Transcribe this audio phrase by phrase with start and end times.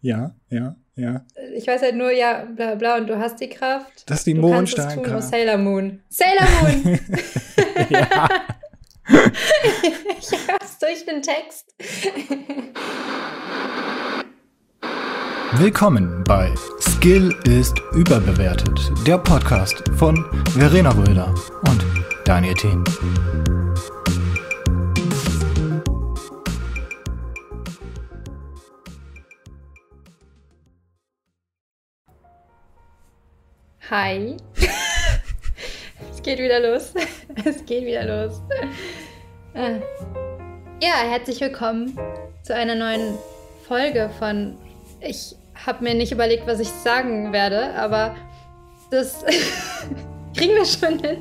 [0.00, 1.26] Ja, ja, ja.
[1.54, 4.08] Ich weiß halt nur, ja, bla bla, und du hast die Kraft.
[4.08, 5.16] Das ist die Mondsteinkraft.
[5.16, 6.00] Oh, Sailor Moon.
[6.08, 7.00] Sailor Moon!
[7.90, 8.28] ja.
[10.18, 11.74] ich hab's durch den Text.
[15.52, 21.32] Willkommen bei Skill ist überbewertet, der Podcast von Verena Röder
[21.68, 21.84] und
[22.24, 22.84] Daniel Thien.
[33.88, 34.36] Hi.
[36.10, 36.92] es geht wieder los.
[37.44, 38.42] Es geht wieder los.
[39.54, 39.78] Ah.
[40.82, 41.96] Ja, herzlich willkommen
[42.42, 43.16] zu einer neuen
[43.66, 44.56] Folge von.
[45.00, 48.14] Ich habe mir nicht überlegt, was ich sagen werde, aber
[48.90, 49.24] das
[50.36, 51.18] kriegen wir schon hin.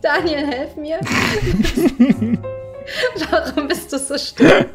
[0.00, 1.00] Daniel, helf mir.
[3.30, 4.66] Warum bist du so still?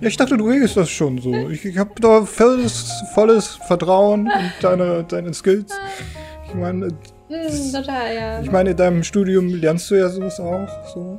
[0.00, 1.48] ja, ich dachte, du redest das schon so.
[1.48, 5.72] Ich, ich habe da volles, volles Vertrauen in deine, deine Skills.
[6.46, 8.40] Ich meine, mm, total, ja.
[8.40, 10.68] Ich meine, in deinem Studium lernst du ja sowas auch.
[10.92, 11.18] So.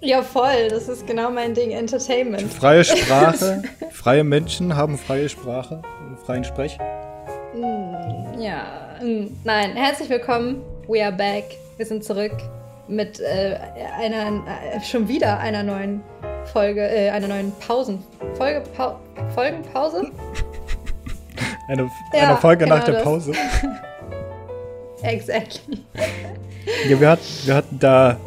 [0.00, 0.68] Ja, voll.
[0.68, 1.70] Das ist genau mein Ding.
[1.70, 2.52] Entertainment.
[2.52, 3.62] Freie Sprache.
[3.90, 5.80] freie Menschen haben freie Sprache,
[6.24, 6.76] freien Sprech.
[7.54, 8.64] Mm, ja,
[9.00, 9.74] mm, nein.
[9.74, 10.62] Herzlich willkommen.
[10.86, 11.44] We are back.
[11.78, 12.32] Wir sind zurück
[12.88, 13.58] mit äh,
[13.98, 16.02] einer, äh, schon wieder einer neuen
[16.52, 18.04] Folge, äh, einer neuen Pausen.
[18.34, 19.00] Folge, pa
[19.34, 20.10] Folgenpause?
[21.68, 23.02] eine, ja, eine Folge genau nach der das.
[23.02, 23.32] Pause.
[25.02, 25.78] exactly.
[26.88, 28.18] ja, wir, hat, wir hatten da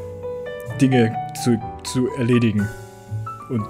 [0.79, 2.67] Dinge zu, zu erledigen.
[3.49, 3.65] Und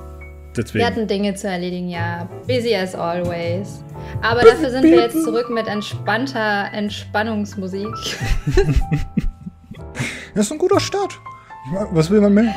[0.56, 0.80] deswegen.
[0.80, 2.28] Wir hatten Dinge zu erledigen, ja.
[2.48, 3.84] Busy as always.
[4.22, 7.88] Aber dafür sind wir jetzt zurück mit entspannter Entspannungsmusik.
[10.36, 11.20] das ist ein guter Start.
[11.92, 12.56] Was will man mehr?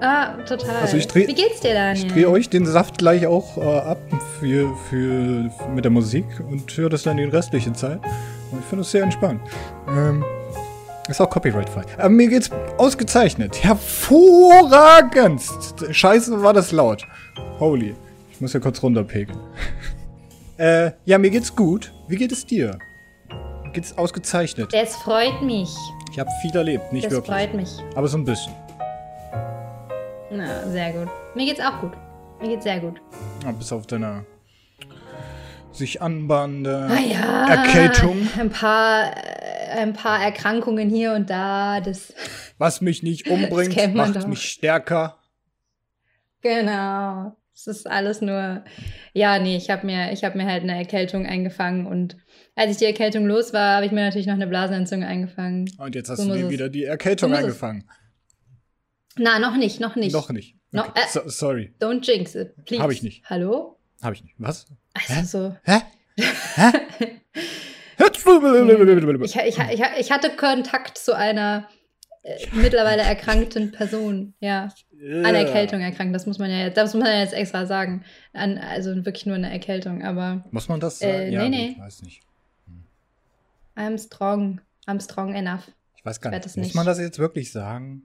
[0.00, 0.76] Ah, total.
[0.82, 2.06] Also ich dreh, Wie geht's dir, Daniel?
[2.06, 3.98] Ich drehe euch den Saft gleich auch äh, ab
[4.38, 8.00] für, für, mit der Musik und höre das dann die restliche Zeit.
[8.50, 9.40] Und ich finde es sehr entspannt.
[9.88, 10.22] Ähm,
[11.08, 11.82] ist auch copyright-frei.
[11.98, 13.62] Aber mir geht's ausgezeichnet.
[13.62, 15.42] Hervorragend!
[15.90, 17.06] Scheiße, war das laut.
[17.58, 17.94] Holy.
[18.30, 19.38] Ich muss ja kurz runterpegeln.
[20.58, 21.92] äh, ja, mir geht's gut.
[22.08, 22.78] Wie geht es dir?
[23.64, 24.74] Mir geht's ausgezeichnet.
[24.74, 25.74] Es freut mich.
[26.12, 27.36] Ich habe viel erlebt, nicht das wirklich.
[27.36, 27.70] Es freut mich.
[27.94, 28.52] Aber so ein bisschen.
[30.30, 31.08] Na, sehr gut.
[31.34, 31.92] Mir geht's auch gut.
[32.40, 33.00] Mir geht's sehr gut.
[33.44, 34.24] Ja, bis auf deine
[35.76, 38.28] sich anbahnende ah, ja, Erkältung.
[38.38, 39.35] Ein paar, äh,
[39.70, 41.80] ein paar Erkrankungen hier und da.
[41.80, 42.14] Das,
[42.58, 44.26] Was mich nicht umbringt, macht doch.
[44.26, 45.18] mich stärker.
[46.42, 47.36] Genau.
[47.54, 48.64] Es ist alles nur.
[49.14, 52.16] Ja, nee, ich habe mir, hab mir halt eine Erkältung eingefangen und
[52.54, 55.70] als ich die Erkältung los war, habe ich mir natürlich noch eine Blasenentzündung eingefangen.
[55.78, 57.88] Und jetzt hast so du mir wieder die Erkältung so eingefangen.
[59.16, 60.12] Na, noch nicht, noch nicht.
[60.12, 60.56] Noch nicht.
[60.74, 60.88] Okay.
[60.88, 61.74] No, äh, so, sorry.
[61.80, 62.82] Don't jinx it, please.
[62.82, 63.24] Habe ich nicht.
[63.28, 63.78] Hallo?
[64.02, 64.34] Habe ich nicht.
[64.38, 64.66] Was?
[64.94, 65.24] Also Hä?
[65.24, 65.56] so.
[65.64, 65.80] Hä?
[67.98, 71.68] ich, ich, ich, ich, hatte Kontakt zu einer
[72.22, 74.34] äh, mittlerweile erkrankten Person.
[74.40, 74.68] Ja.
[75.24, 76.14] An Erkältung erkrankt.
[76.14, 78.04] Das muss man ja jetzt, das muss man ja jetzt extra sagen.
[78.32, 80.44] An, also wirklich nur eine Erkältung, aber.
[80.50, 81.12] Muss man das sagen?
[81.12, 81.68] Äh, ja, nee, nee.
[81.72, 82.22] Ich weiß nicht.
[82.66, 82.84] Hm.
[83.76, 84.60] I'm strong.
[84.86, 85.70] I'm strong enough.
[85.96, 86.44] Ich weiß gar nicht.
[86.44, 86.74] Muss nicht.
[86.74, 88.02] man das jetzt wirklich sagen?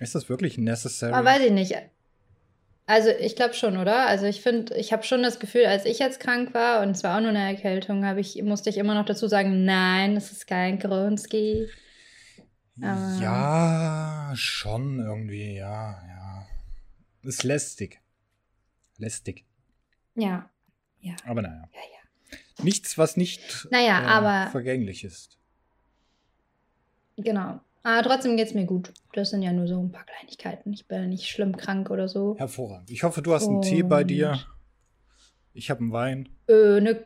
[0.00, 1.12] Ist das wirklich necessary?
[1.12, 1.74] Aber ah, weiß ich nicht.
[2.90, 4.08] Also ich glaube schon, oder?
[4.08, 7.04] Also ich finde, ich habe schon das Gefühl, als ich jetzt krank war und es
[7.04, 10.48] war auch nur eine Erkältung, ich, musste ich immer noch dazu sagen, nein, das ist
[10.48, 10.84] kein.
[10.84, 11.08] Aber
[13.22, 16.48] ja, schon irgendwie, ja, ja.
[17.22, 18.00] Ist lästig.
[18.98, 19.44] Lästig.
[20.16, 20.50] Ja,
[20.98, 21.14] ja.
[21.26, 21.68] Aber naja.
[21.72, 22.64] Ja, ja.
[22.64, 25.38] Nichts, was nicht naja, äh, aber, vergänglich ist.
[27.16, 27.60] Genau.
[27.82, 28.92] Aber trotzdem geht es mir gut.
[29.14, 30.72] Das sind ja nur so ein paar Kleinigkeiten.
[30.72, 32.36] Ich bin nicht schlimm krank oder so.
[32.38, 32.90] Hervorragend.
[32.90, 34.38] Ich hoffe, du hast einen Tee bei dir.
[35.54, 36.28] Ich habe einen Wein.
[36.46, 37.04] Äh, eine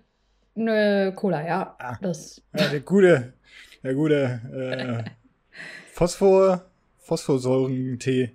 [0.55, 1.77] ne Cola, ja.
[1.79, 1.99] Ah.
[2.03, 2.43] Das.
[2.57, 3.35] Ja, der gute,
[3.83, 5.11] der gute äh,
[5.93, 6.65] Phosphor,
[6.99, 8.33] Phosphorsäurentee.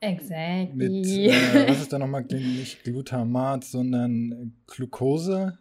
[0.00, 0.74] Exactly.
[0.74, 2.22] Mit, äh, was ist da nochmal?
[2.22, 5.58] Nicht Glutamat, sondern Glucose.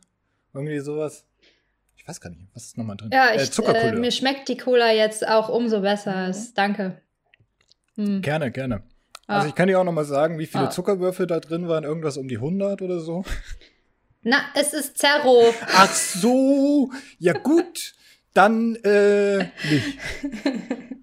[0.53, 1.25] Irgendwie sowas
[2.09, 3.11] weiß gar nicht, was ist nochmal drin?
[3.13, 6.29] Ja, ich, äh, mir schmeckt die Cola jetzt auch umso besser.
[6.29, 6.47] Mhm.
[6.55, 7.01] Danke.
[7.95, 8.21] Hm.
[8.21, 8.83] Gerne, gerne.
[9.27, 9.37] Ah.
[9.37, 10.69] Also ich kann dir auch nochmal sagen, wie viele ah.
[10.71, 11.83] Zuckerwürfel da drin waren.
[11.83, 13.23] Irgendwas um die 100 oder so.
[14.23, 15.53] Na, es ist Zerro.
[15.67, 17.93] Ach so, ja gut.
[18.33, 19.37] Dann äh,
[19.69, 19.99] nicht.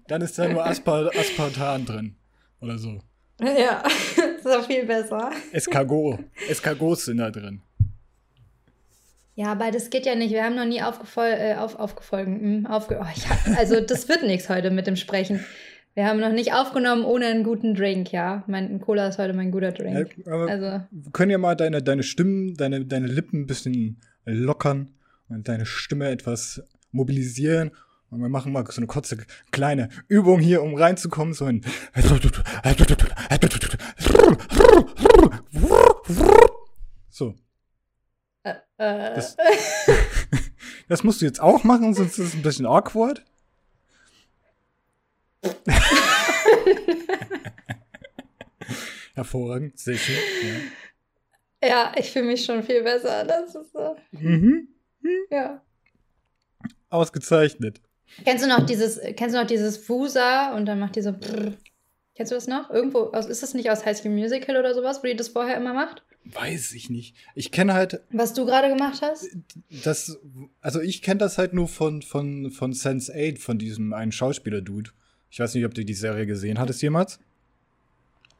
[0.07, 2.15] Dann ist da nur Aspar Aspartan drin.
[2.61, 3.01] Oder so.
[3.39, 5.31] Ja, das ist auch viel besser.
[5.51, 6.19] Escargot.
[6.49, 7.61] Escargots sind da drin.
[9.37, 10.31] Ja, aber das geht ja nicht.
[10.31, 12.41] Wir haben noch nie aufgefol äh, auf, aufgefolgen.
[12.41, 15.45] Hm, aufge oh, hab, also, das wird nichts heute mit dem Sprechen.
[15.93, 18.43] Wir haben noch nicht aufgenommen ohne einen guten Drink, ja.
[18.47, 20.15] Mein Cola ist heute mein guter Drink.
[20.25, 24.89] Ja, Also, wir können ja mal deine, deine Stimmen, deine, deine Lippen ein bisschen lockern
[25.29, 27.69] und deine Stimme etwas mobilisieren.
[28.09, 29.17] Und wir machen mal so eine kurze
[29.51, 31.35] kleine Übung hier, um reinzukommen.
[31.35, 31.61] So ein
[37.09, 37.35] so.
[38.43, 39.37] Äh, äh, Das,
[40.87, 43.23] das musst du jetzt auch machen, sonst ist es ein bisschen awkward.
[49.15, 50.15] Hervorragend, sehr schön.
[51.61, 51.67] Ja.
[51.67, 53.23] ja, ich fühle mich schon viel besser.
[53.23, 53.95] Das ist so.
[54.11, 54.67] Mhm.
[55.31, 55.61] Ja.
[56.89, 57.81] Ausgezeichnet.
[58.23, 61.53] Kennst du noch dieses, kennst du noch dieses Wusa und dann macht die so brrr.
[62.15, 62.69] Kennst du das noch?
[62.71, 65.57] Irgendwo, aus, ist das nicht aus High School Musical oder sowas, wo die das vorher
[65.57, 66.03] immer macht?
[66.33, 67.15] Weiß ich nicht.
[67.35, 69.27] Ich kenne halt Was du gerade gemacht hast?
[69.83, 70.17] das,
[70.61, 74.91] also ich kenne das halt nur von, von, von Sense 8, von diesem einen Schauspieler-Dude.
[75.29, 77.19] Ich weiß nicht, ob du die Serie gesehen hattest jemals.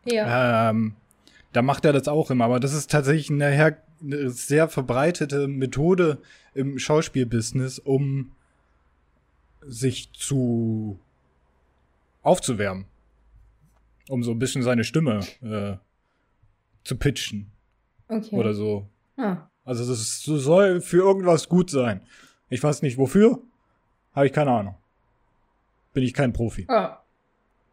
[0.05, 0.69] Ja.
[0.69, 0.95] Ähm,
[1.53, 6.21] da macht er das auch immer, aber das ist tatsächlich eine, eine sehr verbreitete Methode
[6.53, 8.31] im Schauspielbusiness, um
[9.61, 10.99] sich zu
[12.21, 12.85] aufzuwärmen.
[14.09, 15.77] Um so ein bisschen seine Stimme äh,
[16.83, 17.51] zu pitchen
[18.09, 18.35] Okay.
[18.35, 18.87] oder so.
[19.17, 19.49] Ah.
[19.65, 22.01] Also das soll für irgendwas gut sein.
[22.49, 23.41] Ich weiß nicht wofür,
[24.13, 24.75] habe ich keine Ahnung.
[25.93, 26.65] Bin ich kein Profi.
[26.69, 27.03] Ja.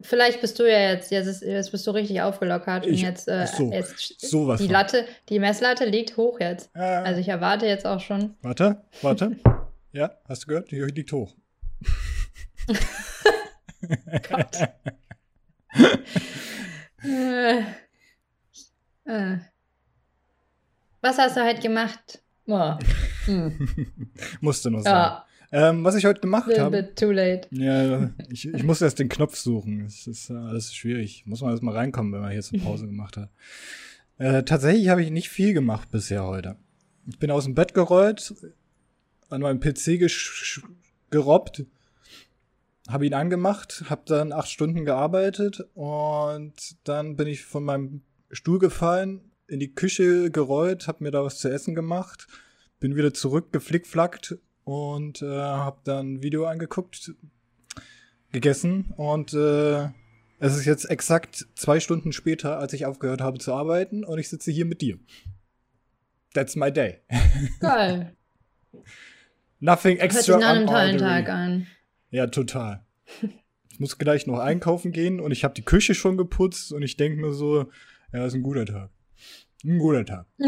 [0.01, 3.29] Vielleicht bist du ja jetzt, jetzt, ist, jetzt bist du richtig aufgelockert und Ich- jetzt,
[3.29, 4.73] äh, so, jetzt sowas die von.
[4.73, 6.69] Latte, die Messlatte liegt hoch jetzt.
[6.75, 8.35] Äh, Also ich erwarte jetzt auch schon.
[8.41, 9.37] warte, warte.
[9.93, 10.69] Ja, hast du gehört?
[10.71, 11.33] Die liegt hoch.
[14.29, 14.57] Gott.
[17.03, 17.59] äh,
[19.05, 19.37] äh.
[21.05, 22.23] Was hast du heute gemacht?
[22.47, 22.73] Oh.
[23.25, 23.55] Hm.
[24.41, 24.91] Musste noch sein.
[24.93, 26.83] Ja, Ähm, was ich heute gemacht little habe.
[26.83, 27.47] bit too late.
[27.51, 29.85] Ja, ich, ich muss erst den Knopf suchen.
[29.85, 31.23] Es ist äh, alles schwierig.
[31.25, 33.29] Muss man erst mal reinkommen, wenn man hier zur Pause gemacht hat.
[34.19, 36.55] Äh, tatsächlich habe ich nicht viel gemacht bisher heute.
[37.07, 38.33] Ich bin aus dem Bett gerollt,
[39.29, 40.07] an meinem PC
[41.11, 41.65] gerobbt,
[42.87, 46.53] habe ihn angemacht, habe dann acht Stunden gearbeitet und
[46.83, 48.01] dann bin ich von meinem
[48.31, 52.27] Stuhl gefallen, in die Küche gerollt, habe mir da was zu essen gemacht,
[52.79, 57.13] bin wieder zurück, geflickflackt und äh, habe dann ein Video angeguckt,
[58.31, 59.89] gegessen und äh,
[60.39, 64.29] es ist jetzt exakt zwei Stunden später, als ich aufgehört habe zu arbeiten und ich
[64.29, 64.99] sitze hier mit dir.
[66.33, 66.99] That's my day.
[67.61, 68.15] Geil.
[69.59, 70.37] Nothing Hört sich extra.
[70.37, 70.97] nach einem tollen.
[70.97, 71.67] Tag an.
[72.11, 72.85] Ja, total.
[73.69, 76.97] Ich muss gleich noch einkaufen gehen und ich habe die Küche schon geputzt und ich
[76.97, 77.69] denke mir so,
[78.13, 78.89] ja, ist ein guter Tag.
[79.63, 80.25] Ein guter Tag.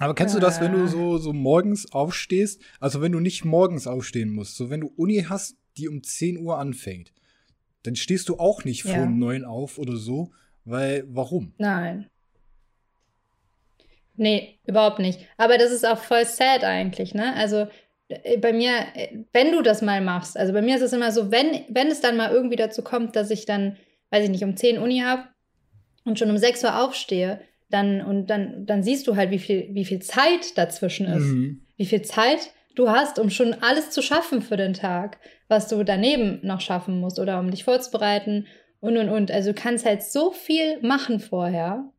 [0.00, 0.88] Aber kennst du das, wenn du Ah.
[0.88, 2.60] so, so morgens aufstehst?
[2.80, 6.38] Also wenn du nicht morgens aufstehen musst, so wenn du Uni hast, die um 10
[6.38, 7.12] Uhr anfängt,
[7.84, 8.94] dann stehst du auch nicht Ja.
[8.94, 10.32] vor um 9 auf oder so,
[10.64, 11.52] weil warum?
[11.58, 12.10] Nein.
[14.16, 15.20] Nee, überhaupt nicht.
[15.36, 17.34] Aber das ist auch voll sad eigentlich, ne?
[17.36, 17.66] Also
[18.08, 21.10] äh, bei mir, äh, wenn du das mal machst, also bei mir ist es immer
[21.12, 23.76] so, wenn, wenn es dann mal irgendwie dazu kommt, dass ich dann,
[24.10, 25.24] weiß ich nicht, um 10 Uni habe
[26.04, 27.40] und schon um 6 Uhr aufstehe,
[27.70, 31.24] dann und dann, dann siehst du halt, wie viel, wie viel Zeit dazwischen ist.
[31.24, 31.62] Mhm.
[31.76, 35.18] Wie viel Zeit du hast, um schon alles zu schaffen für den Tag,
[35.48, 38.46] was du daneben noch schaffen musst oder um dich vorzubereiten
[38.80, 39.30] und und und.
[39.30, 41.90] Also du kannst halt so viel machen vorher.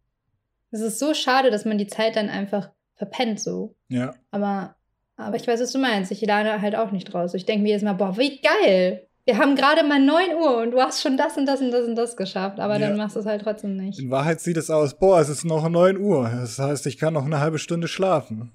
[0.72, 3.76] Es ist so schade, dass man die Zeit dann einfach verpennt so.
[3.88, 4.14] Ja.
[4.32, 4.76] Aber,
[5.16, 6.12] aber ich weiß, was du meinst.
[6.12, 7.34] Ich lerne halt auch nicht draus.
[7.34, 9.05] Ich denke mir jedes Mal, boah, wie geil.
[9.26, 11.88] Wir haben gerade mal 9 Uhr und du hast schon das und das und das
[11.88, 12.60] und das geschafft.
[12.60, 12.88] Aber Ja.
[12.90, 13.98] dann machst du es halt trotzdem nicht.
[14.00, 16.30] In Wahrheit sieht es aus, boah, es ist noch 9 Uhr.
[16.30, 18.52] Das heißt, ich kann noch eine halbe Stunde schlafen.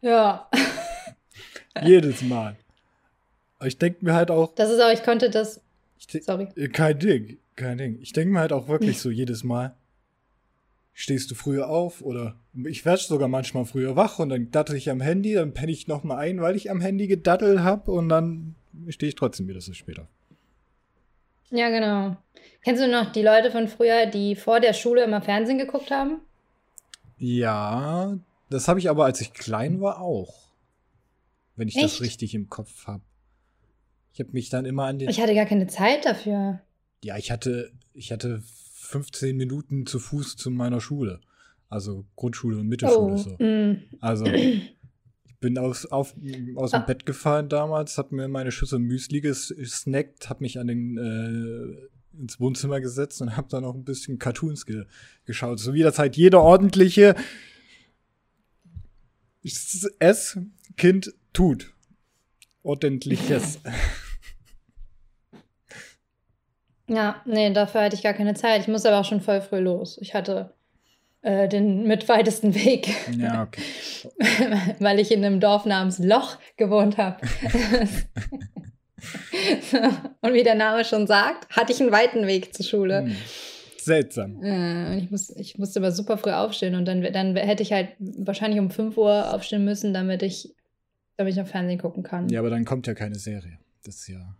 [0.00, 0.48] Ja.
[1.82, 2.56] Jedes Mal.
[3.58, 5.60] Aber ich denke mir halt auch, Das ist auch, ich konnte das.
[5.98, 6.48] ich Sorry.
[6.56, 7.98] Äh, Kein Ding, kein Ding.
[8.00, 9.74] Ich denke mir halt auch wirklich so jedes Mal,
[10.92, 14.88] stehst du früher auf oder ich werde sogar manchmal früher wach und dann dattel ich
[14.90, 18.08] am Handy, dann penne ich noch mal ein, weil ich am Handy gedattelt hab und
[18.08, 18.54] dann
[18.88, 20.08] stehe ich trotzdem wieder so später.
[21.50, 22.16] Ja, genau.
[22.62, 26.20] Kennst du noch die Leute von früher, die vor der Schule immer Fernsehen geguckt haben?
[27.18, 28.18] Ja,
[28.50, 30.52] das habe ich aber, als ich klein war, auch.
[31.56, 32.00] Wenn ich das Echt?
[32.00, 33.02] richtig im Kopf habe.
[34.12, 35.08] Ich habe mich dann immer an den.
[35.08, 36.60] Ich hatte gar keine Zeit dafür.
[37.02, 38.42] Ja, ich hatte, ich hatte
[38.74, 41.20] 15 Minuten zu Fuß zu meiner Schule.
[41.68, 43.36] Also Grundschule und Mittelschule Oh, so.
[43.38, 43.82] mm.
[44.00, 44.24] Also,
[45.44, 46.14] bin aus, auf,
[46.56, 46.84] aus dem Ah.
[46.86, 52.18] Bett gefallen damals, hab mir meine Schüssel Müsli ges- gesnackt, hab mich an den, äh,
[52.20, 54.84] ins Wohnzimmer gesetzt und hab dann noch ein bisschen Cartoons ge
[55.26, 55.58] geschaut.
[55.60, 57.14] So wie das halt jeder ordentliche
[59.98, 60.38] S,
[60.78, 61.74] Kind, tut.
[62.62, 63.60] Ordentliches.
[66.86, 68.60] Ja, nee, dafür hatte ich gar keine Zeit.
[68.60, 69.96] Ich musste aber auch schon voll früh los.
[70.02, 70.52] Ich hatte
[71.24, 72.94] äh, den mitweitesten Weg.
[73.16, 73.62] Ja, okay.
[74.78, 77.16] Weil ich in einem Dorf namens Loch gewohnt habe.
[80.20, 83.04] Und wie der Name schon sagt, hatte ich einen weiten Weg zur Schule.
[83.04, 83.16] Hm.
[83.78, 84.42] Seltsam.
[84.42, 87.88] Äh, ich, muss, ich musste aber super früh aufstehen und dann, dann hätte ich halt
[87.98, 90.54] wahrscheinlich um 5 Uhr aufstehen müssen, damit ich,
[91.16, 92.28] damit ich noch Fernsehen gucken kann.
[92.28, 93.58] Ja, aber dann kommt ja keine Serie.
[93.82, 94.36] Das ist ja.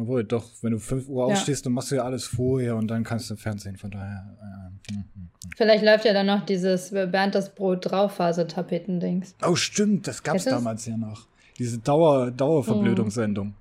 [0.00, 1.34] Obwohl, doch, wenn du 5 Uhr Ja.
[1.34, 4.36] aufstehst, dann machst du ja alles vorher und dann kannst du Fernsehen, von daher.
[4.40, 5.28] Äh, hm, hm.
[5.56, 9.34] Vielleicht läuft ja dann noch dieses Bernd das Brot Draufphase-Tapeten-Dings.
[9.46, 10.52] Oh, stimmt, das gab's Ist es?
[10.52, 11.26] damals ja noch.
[11.58, 13.54] Diese Dauer, Dauerverblödungssendung.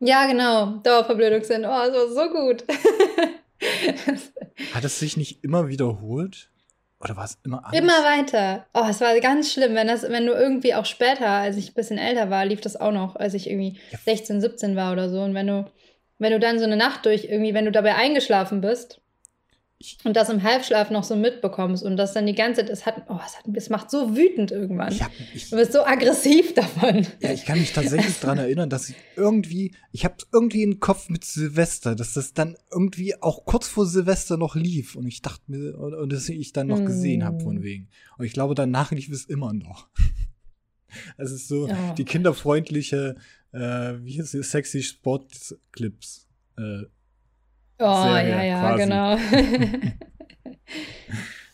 [0.00, 0.78] Ja, genau.
[0.82, 1.64] Dauerverblödung sind.
[1.64, 2.64] Oh, das war so gut.
[4.72, 6.49] Hat es sich nicht immer wiederholt?
[7.00, 7.80] Oder war es immer anders?
[7.80, 8.66] Immer weiter.
[8.74, 11.74] Oh, es war ganz schlimm, wenn das, wenn du irgendwie auch später, als ich ein
[11.74, 13.98] bisschen älter war, lief das auch noch, als ich irgendwie Ja.
[14.04, 15.22] 16, 17 war oder so.
[15.22, 15.64] Und wenn du,
[16.18, 19.00] wenn du dann so eine Nacht durch irgendwie, wenn du dabei eingeschlafen bist
[20.04, 23.04] und das im Halbschlaf noch so mitbekommst und das dann die ganze Zeit, es hat,
[23.08, 24.92] oh, es, hat, es macht so wütend irgendwann.
[24.92, 27.06] Ich, hab, ich, Du wirst so aggressiv davon.
[27.20, 31.08] ja, ich kann mich tatsächlich daran erinnern, dass ich irgendwie, ich habe irgendwie im Kopf
[31.08, 35.44] mit Silvester, dass das dann irgendwie auch kurz vor Silvester noch lief und ich dachte
[35.46, 37.62] mir, und, und das ich dann noch gesehen habe von Mm.
[37.62, 37.88] wegen.
[38.18, 39.88] Und ich glaube, danach lief es immer noch.
[41.16, 41.94] Es ist so Ja.
[41.94, 43.14] die kinderfreundliche,
[43.52, 43.58] äh,
[44.02, 46.26] wie hieß es, sexy Sportclips.
[46.58, 46.82] Äh,
[47.80, 48.82] Oh, Serie ja, ja, quasi.
[48.82, 49.16] genau.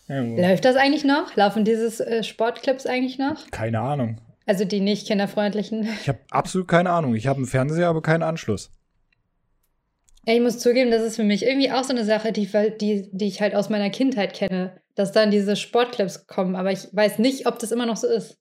[0.49, 1.35] Läuft das eigentlich noch?
[1.37, 3.51] Laufen diese äh, Sportclips eigentlich noch?
[3.51, 4.21] keine Ahnung.
[4.45, 5.89] Also die nicht kinderfreundlichen.
[6.01, 7.15] Ich habe absolut keine Ahnung.
[7.15, 8.71] Ich habe einen Fernseher, aber keinen Anschluss.
[10.27, 12.49] Ja, ich muss zugeben, das ist für mich irgendwie auch so eine Sache, die,
[12.81, 16.89] die, die ich halt aus meiner Kindheit kenne, dass dann diese Sportclips kommen, aber ich
[16.91, 18.37] weiß nicht, ob das immer noch so ist.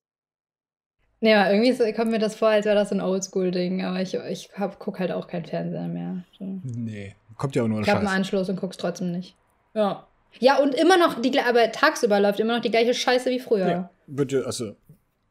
[1.22, 4.50] Nee, aber irgendwie kommt mir das vor, als wäre das ein Oldschool-Ding, aber ich, ich
[4.56, 6.24] hab, guck halt auch keinen Fernseher mehr.
[6.38, 6.60] So.
[6.64, 8.16] Nee, kommt ja auch nur Ich habe einen Scheiß.
[8.18, 9.36] Anschluss und guck's trotzdem nicht.
[9.74, 10.08] Ja.
[10.40, 13.68] Ja, und immer noch, die, aber tagsüber läuft immer noch die gleiche Scheiße wie früher.
[13.68, 13.90] Ja,
[14.28, 14.76] ja, also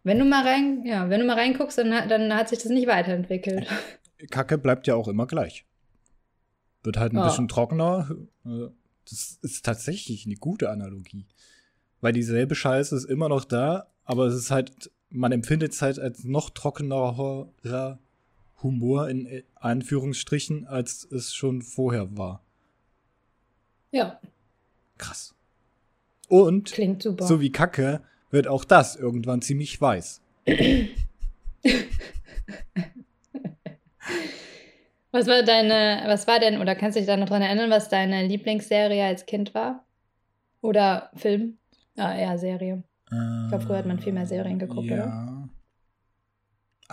[0.02, 2.68] Wenn du mal rein, ja, wenn du mal reinguckst, dann, hat- dann hat sich das
[2.70, 3.66] nicht weiterentwickelt.
[4.30, 5.66] Kacke bleibt ja auch immer gleich.
[6.82, 7.25] Wird halt ein Ja.
[7.25, 8.08] bisschen trockener.
[8.46, 8.68] Äh,
[9.11, 11.26] Das ist tatsächlich eine gute Analogie.
[12.00, 15.99] Weil dieselbe Scheiße ist immer noch da, aber es ist halt, man empfindet es halt
[15.99, 17.49] als noch trockenerer
[18.64, 22.42] Humor in Anführungsstrichen, als es schon vorher war.
[23.92, 24.18] Ja,
[24.99, 25.35] Krass.
[26.28, 27.26] Und klingt super.
[27.26, 30.21] so wie Kacke wird auch das irgendwann ziemlich weiß.
[35.12, 37.88] Was war deine, was war denn, oder kannst du dich da noch dran erinnern, was
[37.88, 39.85] deine Lieblingsserie als Kind war?
[40.61, 41.59] Oder Film?
[41.97, 42.83] Ah, eher Serie.
[43.12, 44.94] Ich glaub, früher hat man viel mehr Serien geguckt, ja.
[44.94, 45.34] oder?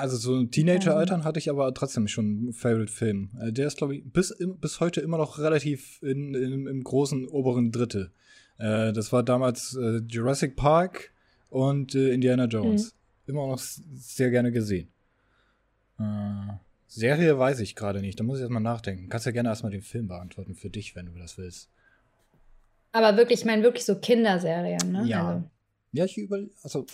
[0.01, 3.29] Also so ein Teenager-Altern hatte ich aber trotzdem schon einen Favorite-Film.
[3.39, 7.27] Äh, Der ist, glaube ich, bis, bis heute immer noch relativ in, in, im großen
[7.27, 8.12] oberen Drittel.
[8.58, 11.12] Äh, das war damals äh, Jurassic Park
[11.50, 12.96] und äh, Indiana Jones.
[13.27, 14.89] Immer noch sehr gerne gesehen.
[16.88, 19.08] Serie weiß ich gerade nicht, da muss ich erstmal nachdenken.
[19.08, 21.70] Kannst ja gerne erstmal den Film beantworten für dich, wenn du das willst.
[22.91, 25.05] Aber wirklich, ich meine wirklich so Kinderserien, ne?
[25.05, 25.27] Ja.
[25.27, 25.43] Also,
[25.93, 26.39] Ja, ich über.
[26.63, 26.86] Also.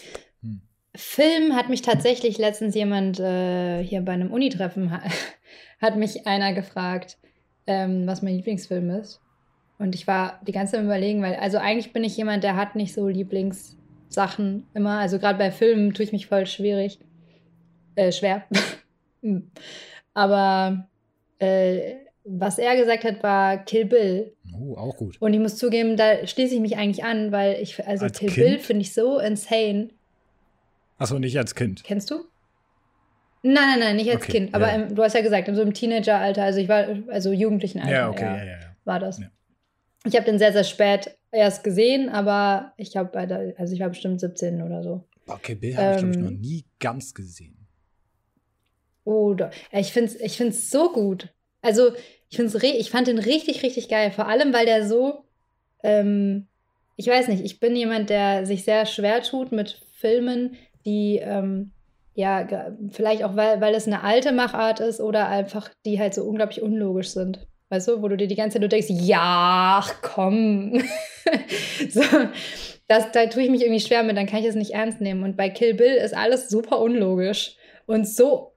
[0.42, 0.62] Hm.
[0.98, 5.02] Film hat mich tatsächlich letztens jemand äh, hier bei einem Unitreffen ha
[5.82, 7.18] hat mich einer gefragt,
[7.68, 9.22] ähm, was mein Lieblingsfilm ist.
[9.78, 12.76] Und ich war die ganze Zeit überlegen, weil, also eigentlich bin ich jemand, der hat
[12.76, 14.98] nicht so Lieblingssachen immer.
[14.98, 17.00] Also gerade bei Filmen tue ich mich voll schwierig.
[17.96, 18.46] Äh, schwer.
[20.16, 20.88] Aber
[21.38, 24.34] äh, was er gesagt hat, war Kill Bill.
[24.60, 25.22] Oh, auch gut.
[25.22, 28.32] Und ich muss zugeben, da schließe ich mich eigentlich an, weil ich, also Als Kill
[28.32, 28.48] Kind?
[28.48, 29.90] Bill finde ich so insane.
[30.98, 31.84] Achso, nicht als Kind.
[31.84, 32.26] Kennst du?
[33.44, 34.54] Nein, nein, nein, nicht als Okay, Kind.
[34.56, 34.76] Aber ja.
[34.76, 37.92] im, du hast ja gesagt, so einem Teenageralter, also ich war, also jugendlichen Alter.
[37.92, 38.76] Ja, okay, ja, ja, ja.
[38.84, 39.22] War das.
[40.06, 43.18] Ich habe den sehr, sehr spät erst gesehen, aber ich habe
[43.58, 45.04] also ich war bestimmt 17 oder so.
[45.28, 47.68] Okay, Bill habe ich, glaube ich, Ähm, noch nie ganz gesehen.
[49.04, 51.30] Oder ich finde es ich find's so gut.
[51.62, 51.92] Also
[52.30, 54.12] ich, find's re ich fand den richtig, richtig geil.
[54.12, 55.26] Vor allem, weil der so,
[55.84, 56.48] ähm,
[56.96, 60.56] ich weiß nicht, ich bin jemand, der sich sehr schwer tut mit Filmen,
[60.88, 61.72] die, ähm,
[62.16, 62.48] ja,
[62.90, 66.64] vielleicht auch, weil, weil es eine alte Machart ist oder einfach, die halt so unglaublich
[66.64, 67.46] unlogisch sind.
[67.70, 70.82] Weißt du, wo du dir die ganze Zeit nur denkst, ja, ach, komm.
[71.90, 72.02] so,
[72.88, 75.24] das, da tue ich mich irgendwie schwer mit, dann kann ich das nicht ernst nehmen.
[75.24, 78.54] Und bei Kill Bill ist alles super unlogisch und so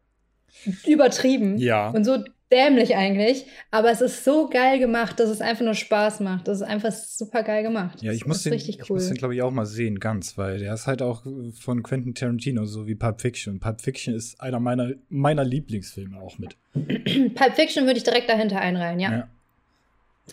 [0.86, 1.90] übertrieben Ja.
[1.90, 2.18] und so
[2.52, 6.48] dämlich eigentlich, aber es ist so geil gemacht, dass es einfach nur Spaß macht.
[6.48, 8.02] Das ist einfach super geil gemacht.
[8.02, 8.94] Ja, ich das muss ist den, richtig ich cool.
[8.96, 11.24] muss den glaube ich auch mal sehen, ganz, weil der ist halt auch
[11.58, 13.60] von Quentin Tarantino, so wie Pulp Fiction.
[13.60, 16.56] Pulp Fiction ist einer meiner, meiner Lieblingsfilme auch mit.
[16.74, 19.10] Pulp Fiction würde ich direkt dahinter einreihen, ja.
[19.12, 19.28] Ja.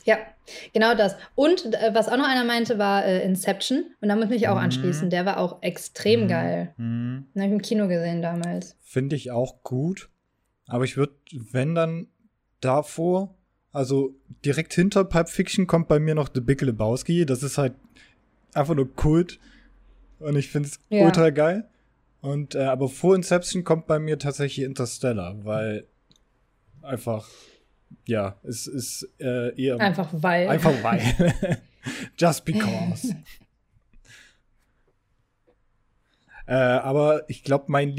[0.06, 0.18] Ja,
[0.74, 1.16] genau das.
[1.34, 3.84] Und äh, was auch noch einer meinte, war äh, Inception.
[4.00, 4.62] Und da muss ich mich auch Mhm.
[4.66, 5.10] anschließen.
[5.10, 6.74] Der war auch extrem geil.
[6.78, 7.26] Mhm.
[7.34, 8.76] Den habe ich im Kino gesehen damals.
[8.84, 10.10] Finde ich auch gut.
[10.68, 12.08] Aber ich würde, wenn dann
[12.60, 13.36] davor,
[13.72, 17.26] also direkt hinter Pulp Fiction kommt bei mir noch The Big Lebowski.
[17.26, 17.74] Das ist halt
[18.54, 19.40] einfach nur Kult.
[20.20, 21.06] Und ich finde es Ja.
[21.06, 21.70] ultra geil.
[22.22, 25.86] Und äh, aber vor Inception kommt bei mir tatsächlich Interstellar, weil
[26.82, 27.30] einfach,
[28.06, 30.50] ja, es ist äh, eher Einfach weil.
[30.50, 31.02] einfach weil.
[32.18, 33.16] Just because.
[36.48, 37.90] äh, aber ich glaube, mein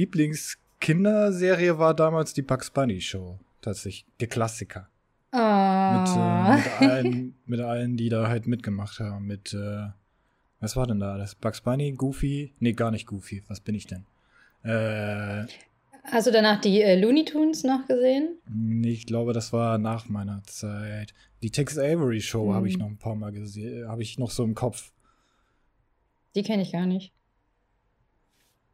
[0.80, 3.38] Lieblingskinderserie war damals die Bugs Bunny Show.
[3.60, 4.88] Tatsächlich, der Klassiker.
[5.32, 6.54] Mit, Ah.
[6.54, 9.26] äh, mit, allen, mit allen, die da halt mitgemacht haben.
[9.26, 9.88] Mit, äh,
[10.60, 11.18] was war denn da?
[11.18, 12.54] Das Bugs Bunny, Goofy?
[12.60, 13.42] Nee, gar nicht Goofy.
[13.48, 14.04] Was bin ich denn?
[14.62, 15.46] Äh,
[16.04, 18.38] Hast du danach die äh, Looney Tunes noch gesehen?
[18.48, 21.12] nee, ich glaube, das war nach meiner Zeit.
[21.42, 23.86] Die Tex Avery Show habe ich noch ein paar Mal gesehen.
[23.88, 24.90] Habe ich noch so im Kopf.
[26.34, 27.12] Die kenne ich gar nicht,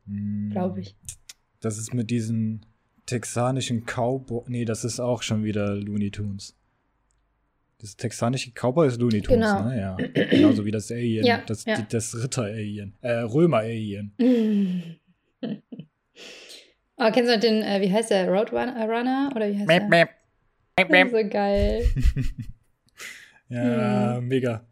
[0.06, 0.94] Hm, glaube ich.
[1.64, 2.66] Das ist mit diesen
[3.06, 4.42] texanischen Cowboy.
[4.48, 6.54] Nee, das ist auch schon wieder Looney Tunes.
[7.78, 9.64] Das texanische Cowboy ist Looney Tunes, Genau.
[9.68, 9.78] ne?
[9.80, 9.96] Ja.
[9.96, 11.24] Genauso wie das Alien.
[11.24, 11.80] Ja, das, ja.
[11.88, 12.94] das Ritter-Alien.
[13.00, 14.12] Äh, Römer-Alien.
[16.96, 19.30] oh, kennst du den, äh, wie heißt der, Roadrunner Runner?
[19.34, 20.08] Oder wie heißt der?
[20.76, 21.84] Das ist so geil.
[23.50, 24.26] Ja, Hm.
[24.26, 24.66] mega.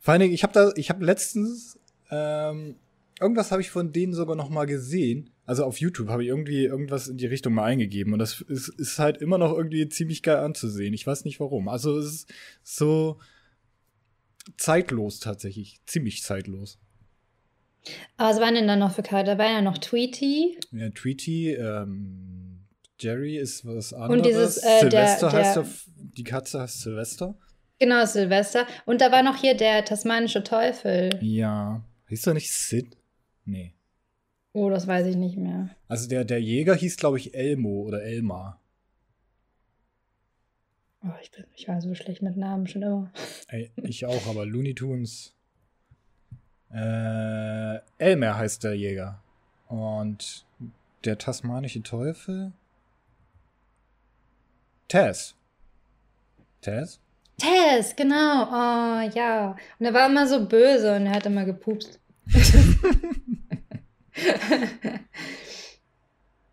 [0.00, 1.78] Vor allen Dingen, ich habe da, ich habe letztens
[2.10, 2.76] ähm,
[3.20, 5.30] irgendwas habe ich von denen sogar noch mal gesehen.
[5.46, 8.68] Also auf YouTube habe ich irgendwie irgendwas in die Richtung mal eingegeben und das ist,
[8.68, 10.94] ist halt immer noch irgendwie ziemlich geil anzusehen.
[10.94, 11.68] Ich weiß nicht warum.
[11.68, 12.32] Also es ist
[12.62, 13.18] so
[14.56, 16.78] zeitlos tatsächlich, ziemlich zeitlos.
[18.16, 19.34] Aber was waren denn da noch für Charakter?
[19.36, 20.58] Da war ja noch Tweety.
[20.72, 22.60] Ja, Tweety, ähm,
[22.98, 24.22] Jerry ist was anderes.
[24.22, 25.66] dieses, äh, Silvester der- heißt der,
[26.16, 27.36] die Katze heißt Silvester.
[27.78, 28.66] Genau, Silvester.
[28.86, 31.18] Und da war noch hier der tasmanische Teufel.
[31.20, 31.84] Ja.
[32.08, 32.96] Hieß er nicht Sid?
[33.44, 33.74] Nee.
[34.56, 35.68] Oh, das weiß ich nicht mehr.
[35.88, 38.60] Also der, der Jäger hieß, glaube ich, Elmo oder Elmar.
[41.02, 43.10] Oh, ich, bin, ich war so schlecht mit Namen schon immer.
[43.48, 45.34] Ey, ich auch, aber Looney Tunes.
[46.72, 49.20] Äh, Elmer heißt der Jäger.
[49.66, 50.46] Und
[51.04, 52.52] der tasmanische Teufel?
[54.86, 55.34] Tess.
[56.60, 57.00] Tess?
[57.38, 58.44] Tess, genau.
[58.44, 59.56] Oh, ja.
[59.80, 61.98] Und er war immer so böse und er hat immer gepupst.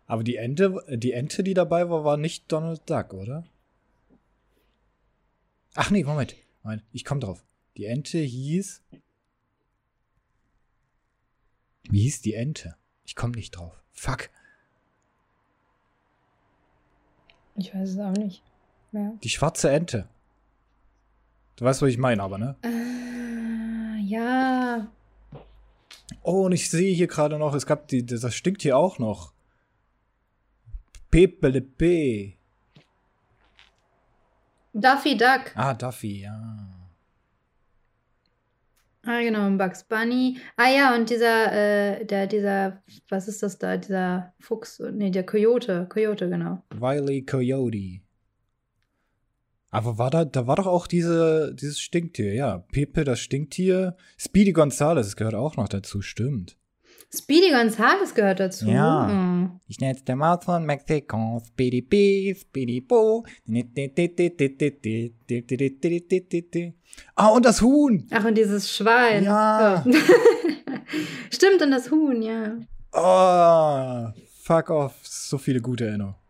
[0.06, 3.44] Aber die Ente, die Ente, die dabei war, war nicht Donald Duck, oder?
[5.74, 6.36] Ach nee, Moment.
[6.62, 7.44] Moment, ich komm drauf.
[7.76, 8.82] Die Ente hieß.
[11.90, 12.76] Wie hieß die Ente?
[13.04, 13.82] Ich komm nicht drauf.
[13.92, 14.30] Fuck.
[17.56, 18.42] Ich weiß es auch nicht.
[18.92, 19.12] Ja.
[19.22, 20.08] Die schwarze Ente.
[21.56, 22.56] Du weißt, was ich meine, aber, ne?
[22.62, 24.90] Ah, ja.
[26.22, 29.32] Oh, und ich sehe hier gerade noch, es gab die, das stinkt hier auch noch.
[31.10, 32.36] Pepe le P.
[34.72, 35.52] Duffy Duck.
[35.54, 36.68] Ah, Duffy, ja.
[39.04, 40.38] Ah, genau, Bugs Bunny.
[40.56, 43.76] Ah ja, und dieser, äh, der, dieser, was ist das da?
[43.76, 45.86] Dieser Fuchs, nee, der Coyote.
[45.88, 46.62] Coyote, genau.
[46.70, 48.00] Wiley Coyote.
[49.72, 52.58] Aber war da, da war doch auch diese, dieses Stinktier, ja.
[52.72, 53.96] Pepe, das Stinktier.
[54.18, 56.58] Speedy Gonzales gehört auch noch dazu, stimmt.
[57.14, 58.66] Speedy Gonzales gehört dazu.
[58.66, 59.08] Ja.
[59.08, 59.60] Hm.
[59.66, 61.42] Ich nenne jetzt der Maus von Mexiko.
[61.46, 63.24] Speedy B, Speedy Bo.
[67.14, 68.06] Ah, und das Huhn.
[68.10, 69.24] Ach, und dieses Schwein.
[69.24, 69.82] Ja.
[69.86, 69.90] Oh.
[71.30, 72.58] Stimmt, und das Huhn, ja.
[72.92, 74.94] Oh, fuck off.
[75.02, 76.21] So viele gute Erinnerungen.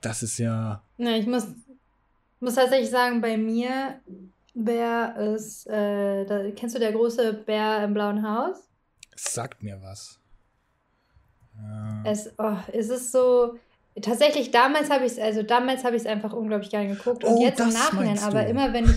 [0.00, 0.82] Das ist ja.
[0.98, 1.46] Ja, ich muss,
[2.40, 4.00] muss tatsächlich sagen, bei mir
[4.54, 8.68] wäre es, äh, da, kennst du der große Bär im blauen Haus?
[9.16, 10.18] Sagt mir was.
[11.56, 12.02] Ja.
[12.04, 13.58] Es, oh, es ist so,
[14.00, 17.34] tatsächlich damals habe ich es, also damals habe ich es einfach unglaublich gerne geguckt und
[17.34, 18.96] Oh, jetzt im Nachhinein, aber immer wenn ich,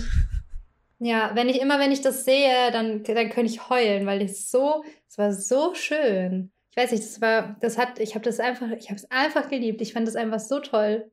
[0.98, 4.50] ja, wenn ich, immer wenn ich das sehe, dann, dann könnte ich heulen, weil es
[4.50, 6.50] so, es war so schön.
[6.74, 9.48] Ich weiß nicht, das war, das hat, ich habe das einfach, ich habe es einfach
[9.48, 9.80] geliebt.
[9.80, 11.08] Ich fand das einfach so toll.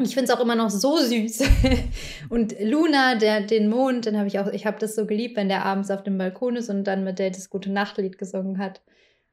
[0.00, 1.42] Ich finde es auch immer noch so süß.
[2.28, 5.48] und Luna, der, den Mond, den habe ich auch, ich habe das so geliebt, wenn
[5.48, 8.80] der abends auf dem Balkon ist und dann mit der das gute Nachtlied gesungen hat.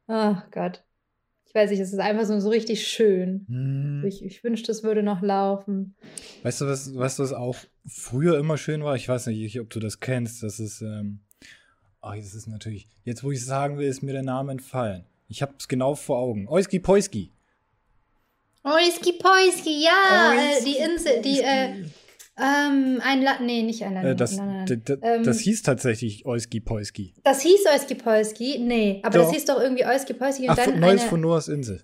[0.08, 0.82] Oh Gott.
[1.44, 3.46] Ich weiß nicht, es ist einfach so, so richtig schön.
[3.46, 4.04] Hm.
[4.04, 5.94] Ich, ich wünschte, es würde noch laufen.
[6.42, 7.54] Weißt du, was, weißt du, was auch
[7.86, 8.96] früher immer schön war?
[8.96, 10.42] Ich weiß nicht, ob du das kennst.
[10.42, 11.20] Das ist, ähm,
[12.00, 15.04] ah, das ist natürlich, jetzt wo ich sagen will, ist mir der Name entfallen.
[15.28, 16.46] Ich habe es genau vor Augen.
[16.48, 17.32] Oiski Poiski.
[18.62, 21.84] Oiski Poiski, ja, äh, Oiski die Insel, die, äh,
[22.38, 24.06] ähm, ein Land, nee, nicht ein Land.
[24.06, 27.14] Äh, das, nein, nein, Ähm, das hieß tatsächlich Oiski Poiski.
[27.24, 29.34] Das hieß Oiski Poiski, nee, aber das Doch.
[29.34, 31.82] hieß doch irgendwie Oiski Poiski und Ach, dann Neues eine, von Noahs Insel.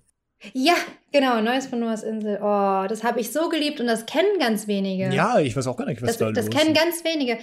[0.53, 0.75] Ja,
[1.13, 2.39] genau, Neues von Noahs Insel.
[2.43, 5.15] Oh, das habe ich so geliebt und das kennen ganz wenige.
[5.15, 6.83] Ja, ich weiß auch gar nicht, was das, da das los kennen ist.
[6.83, 7.39] ganz wenige.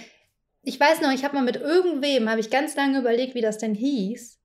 [0.62, 3.58] Ich weiß noch, ich habe mal mit irgendwem, habe ich ganz lange überlegt, wie das
[3.58, 4.38] denn hieß.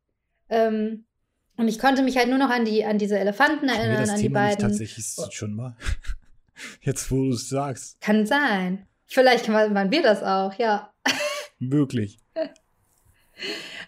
[0.49, 1.05] Ähm,
[1.57, 4.17] und ich konnte mich halt nur noch an, die, an diese Elefanten erinnern, das an
[4.17, 4.69] die Thema nicht beiden.
[4.69, 5.75] tatsächlich schon mal?
[6.81, 7.99] Jetzt, wo du es sagst.
[8.01, 8.87] Kann sein.
[9.05, 10.93] Vielleicht waren wir das auch, ja.
[11.59, 12.17] Wirklich.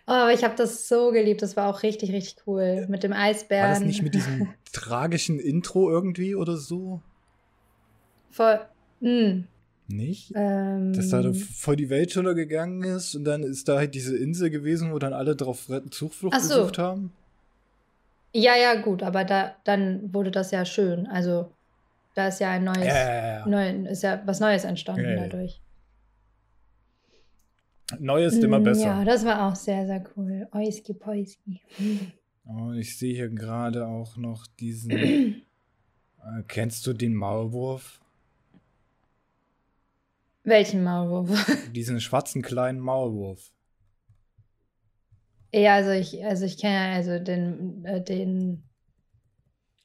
[0.09, 1.41] Oh, aber ich habe das so geliebt.
[1.41, 2.85] Das war auch richtig, richtig cool.
[2.87, 3.67] Mit dem Eisbären.
[3.67, 7.01] War das nicht mit diesem tragischen Intro irgendwie oder so?
[8.29, 8.59] Voll.
[8.99, 9.41] Mm,
[9.87, 10.33] Nicht?
[10.35, 14.17] ähm, Dass da voll die Welt schon gegangen ist und dann ist da halt diese
[14.17, 16.47] Insel gewesen, wo dann alle drauf Zuflucht so.
[16.47, 17.13] gesucht haben.
[18.33, 21.07] ja, ja, gut, aber da, dann wurde das ja schön.
[21.07, 21.51] Also,
[22.15, 22.85] da ist ja ein neues.
[22.85, 23.47] Ja, ja, ja.
[23.47, 25.61] Neu, ist ja was Neues entstanden dadurch.
[27.99, 28.81] Neu ist immer Mm, besser.
[28.81, 30.47] Ja, das war auch sehr, sehr cool.
[30.51, 31.61] Oiski Poiski.
[32.49, 34.93] Oh, ich sehe hier gerade auch noch diesen.
[36.23, 37.99] äh, kennst du den Maulwurf?
[40.47, 41.29] Welchen Maulwurf?
[41.73, 43.51] Diesen schwarzen kleinen Maulwurf.
[45.53, 48.63] ja, also ich, also ich kenne ja also den, äh, den.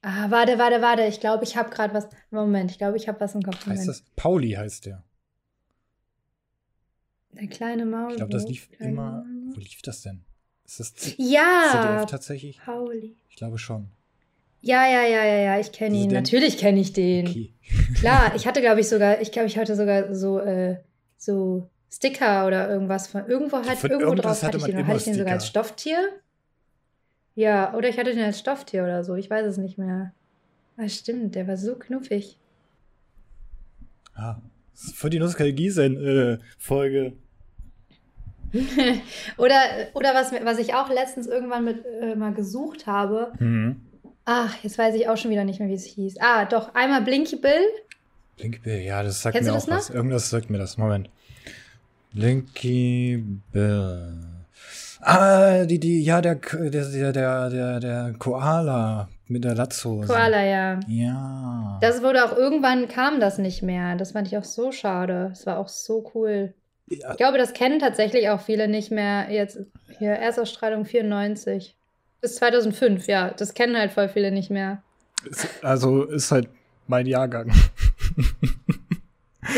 [0.02, 1.02] Ah, warte, warte, warte.
[1.06, 2.08] Ich glaube, ich habe gerade was.
[2.30, 3.56] Moment, ich glaube, ich habe was im Kopf.
[3.56, 3.88] Heißt Moment.
[3.88, 4.04] das?
[4.14, 5.02] Pauli heißt der.
[7.32, 8.12] Der kleine Maulwurf.
[8.12, 9.24] Ich glaube, das lief immer.
[9.54, 10.24] Wo lief das denn?
[10.64, 12.60] Ist das Z Ja, ZDF tatsächlich?
[12.64, 13.16] Pauli.
[13.28, 13.90] Ich glaube schon.
[14.62, 16.08] Ja, ja, ja, ja, ja, ich kenne ihn.
[16.08, 17.26] den- Natürlich kenne ich den.
[17.26, 17.52] Okay.
[17.98, 20.76] Klar, ich hatte, glaube ich, sogar, ich glaube, ich hatte sogar so, äh,
[21.18, 23.26] so Sticker oder irgendwas von.
[23.26, 24.86] Irgendwo hat Von irgendwo drauf hatte hatte ich den.
[24.86, 25.46] Hatte ich den sogar als.
[25.46, 25.98] Stofftier?
[27.34, 29.14] Ja, oder ich hatte den als Stofftier oder so.
[29.16, 30.12] Ich weiß es nicht mehr.
[30.76, 32.38] Ah, stimmt, der war so knuffig.
[34.14, 34.36] Ah,
[34.74, 37.12] das ist voll die Nostalgie-Folge.
[39.38, 39.54] oder
[39.94, 43.32] oder was, was ich auch letztens irgendwann mit äh, mal gesucht habe.
[43.38, 43.80] Hm.
[44.24, 46.16] Ach, jetzt weiß ich auch schon wieder nicht mehr, wie es hieß.
[46.20, 47.66] Ah, doch, einmal Blinky Bill.
[48.36, 49.90] Blinky Bill, ja, das sagt Kennst mir auch das was.
[49.90, 50.78] Irgendwas sagt mir das.
[50.78, 51.10] Moment.
[52.12, 54.18] Blinky Bill.
[55.00, 60.06] Ah, die, die, ja, der, der, der, der, der, Koala mit der Latzhose.
[60.06, 60.78] Koala, ja.
[60.86, 61.78] Ja.
[61.80, 63.96] Das wurde auch irgendwann kam das nicht mehr.
[63.96, 65.30] Das fand ich auch so schade.
[65.30, 66.54] Das war auch so cool.
[66.86, 69.28] ja Ich glaube, das kennen tatsächlich auch viele nicht mehr.
[69.30, 69.58] Jetzt
[69.98, 71.76] hier Erstausstrahlung 94
[72.22, 73.06] bis 2005.
[73.06, 74.82] Ja, das kennen halt voll viele nicht mehr.
[75.28, 76.48] ist- also ist halt
[76.86, 77.52] mein Jahrgang.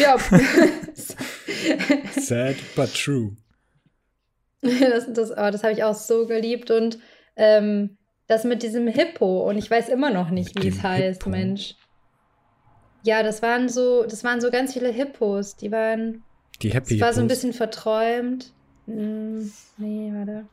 [0.00, 0.16] Ja,
[2.20, 3.32] Sad but true.
[4.62, 6.98] das, das, oh, das habe ich auch so geliebt und
[7.36, 11.30] ähm, das mit diesem Hippo und ich weiß immer noch nicht, wie es heißt, Hippo?
[11.30, 11.76] Mensch.
[13.02, 15.56] Ja, das waren so, das waren so ganz viele Hippos.
[15.56, 16.22] Die waren,
[16.62, 18.52] Die Happy es war so ein bisschen verträumt.
[18.86, 20.46] Hm, nee, warte.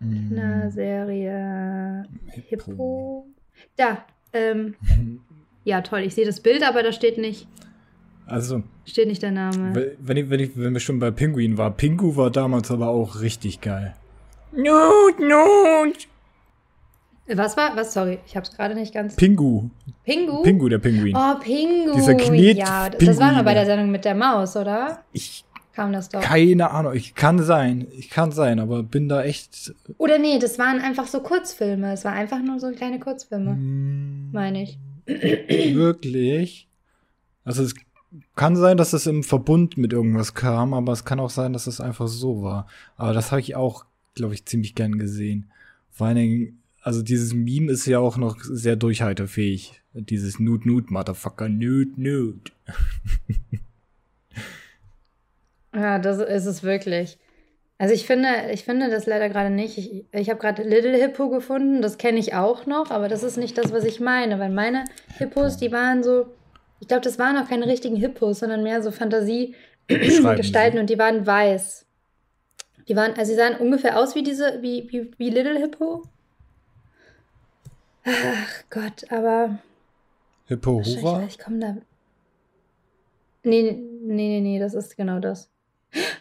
[0.00, 2.04] Mm, Na, Serie.
[2.48, 3.26] Hippo.
[3.76, 3.98] Da.
[4.32, 4.74] Ähm,
[5.64, 6.00] ja, toll.
[6.00, 7.46] Ich sehe das Bild, aber da steht nicht,
[8.26, 9.74] Also, steht nicht der Name.
[9.74, 12.88] we- wenn, ich, wenn, ich, wenn wir schon bei Pinguin war, Pingu war damals aber
[12.88, 13.94] auch richtig geil.
[14.52, 16.08] Not, not.
[17.32, 17.76] Was war?
[17.76, 17.92] Was?
[17.92, 19.14] Sorry, ich habe es gerade nicht ganz.
[19.14, 19.68] Pingu.
[20.04, 20.42] Pingu?
[20.42, 21.14] Pingu, der Pinguin.
[21.14, 21.94] Oh, Pingu.
[21.94, 25.04] Dieser Knet- Ja, das war mal bei der Sendung mit der Maus, oder?
[25.12, 26.20] Ich, Kam das doch.
[26.20, 29.72] keine Ahnung, ich kann sein, ich kann sein, aber bin da echt.
[29.98, 31.92] Oder nee, das waren einfach so Kurzfilme.
[31.92, 34.78] Es war einfach nur so kleine Kurzfilme, mm, meine ich.
[35.06, 36.68] Wirklich?
[37.44, 37.74] Also es
[38.34, 41.66] kann sein, dass es im Verbund mit irgendwas kam, aber es kann auch sein, dass
[41.66, 42.66] es einfach so war.
[42.96, 45.50] Aber das habe ich auch, glaube ich, ziemlich gern gesehen.
[45.90, 49.80] Vor allen Dingen, also dieses Meme ist ja auch noch sehr durchhaltefähig.
[49.92, 52.52] Dieses Nut Nut Motherfucker Nut Nut.
[55.74, 57.18] Ja, das ist es wirklich.
[57.78, 59.78] Also ich finde, ich finde das leider gerade nicht.
[59.78, 63.38] Ich, ich habe gerade Little Hippo gefunden, das kenne ich auch noch, aber das ist
[63.38, 64.84] nicht das, was ich meine, weil meine
[65.16, 66.26] Hippos, die waren so,
[66.80, 70.78] ich glaube, das waren auch keine richtigen Hippos, sondern mehr so Fantasiegestalten Sie.
[70.78, 71.86] und die waren weiß.
[72.86, 76.02] Die waren, also sie sahen ungefähr aus wie diese, wie, wie, wie Little Hippo.
[78.04, 79.58] Ach Gott, aber
[80.46, 81.24] Hippo ich, Hurra?
[81.26, 81.76] ich komme da.
[83.42, 85.50] Nee, nee, nee, nee, das ist genau das.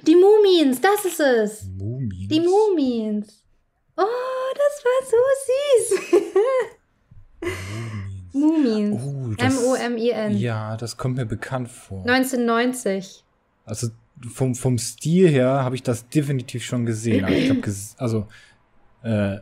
[0.08, 1.64] Die Mumiens, das ist es.
[1.78, 2.30] Mumien.
[2.30, 3.44] Die Mumiens.
[3.96, 4.04] Oh,
[4.56, 6.22] das war so süß.
[8.34, 9.02] Mumins.
[9.04, 10.38] Oh, M-O-M-I-N.
[10.38, 12.00] Ja, das kommt mir bekannt vor.
[12.02, 13.24] 1990.
[13.66, 13.90] Also
[14.34, 17.26] vom, vom Stil her habe ich das definitiv schon gesehen.
[17.26, 18.28] Aber ich ges also
[19.04, 19.38] äh,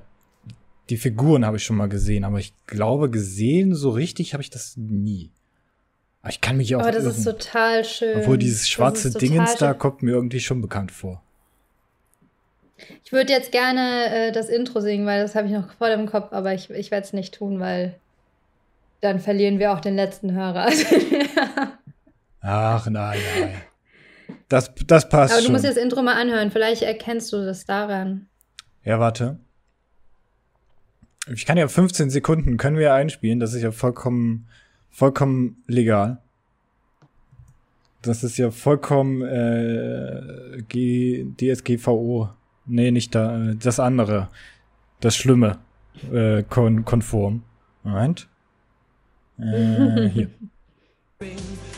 [0.89, 4.49] die Figuren habe ich schon mal gesehen, aber ich glaube, gesehen so richtig habe ich
[4.49, 5.31] das nie.
[6.27, 7.15] Aber ich kann mich auch Aber das irren.
[7.15, 8.17] ist total schön.
[8.17, 11.23] Obwohl dieses schwarze Dingens da kommt mir irgendwie schon bekannt vor.
[13.05, 16.05] Ich würde jetzt gerne äh, das Intro singen, weil das habe ich noch voll im
[16.05, 17.95] Kopf, aber ich, ich werde es nicht tun, weil
[18.99, 20.67] dann verlieren wir auch den letzten Hörer.
[22.41, 23.61] Ach nein, nein.
[24.49, 25.53] Das, das passt aber du schon.
[25.53, 26.51] musst das Intro mal anhören.
[26.51, 28.27] Vielleicht erkennst du das daran.
[28.83, 29.39] Ja, warte.
[31.33, 33.39] Ich kann ja 15 Sekunden können wir einspielen.
[33.39, 34.49] Das ist ja vollkommen,
[34.97, 36.17] vollkommen legal.
[38.01, 42.29] Das ist ja vollkommen äh, G, DSGVO.
[42.65, 44.29] Nee, nicht da, äh, das andere.
[44.99, 45.59] Das Schlimme.
[46.11, 47.43] Äh, kon konform.
[47.83, 48.27] Moment.
[49.39, 50.29] Äh, hier.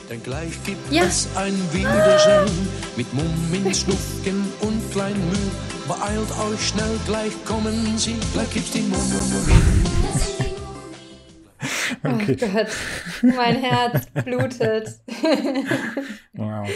[0.10, 1.04] Denn gleich gibt Ja.
[1.04, 5.88] es ein Wiedersehen mit Mummin, Schnuffchen und Klein Müh.
[5.90, 10.46] Beeilt euch schnell, gleich kommen sie, gleich gibt's die Mummin.
[12.04, 12.38] Okay.
[12.42, 12.68] Oh Gott,
[13.22, 15.00] mein Herz blutet.
[16.34, 16.70] Wow.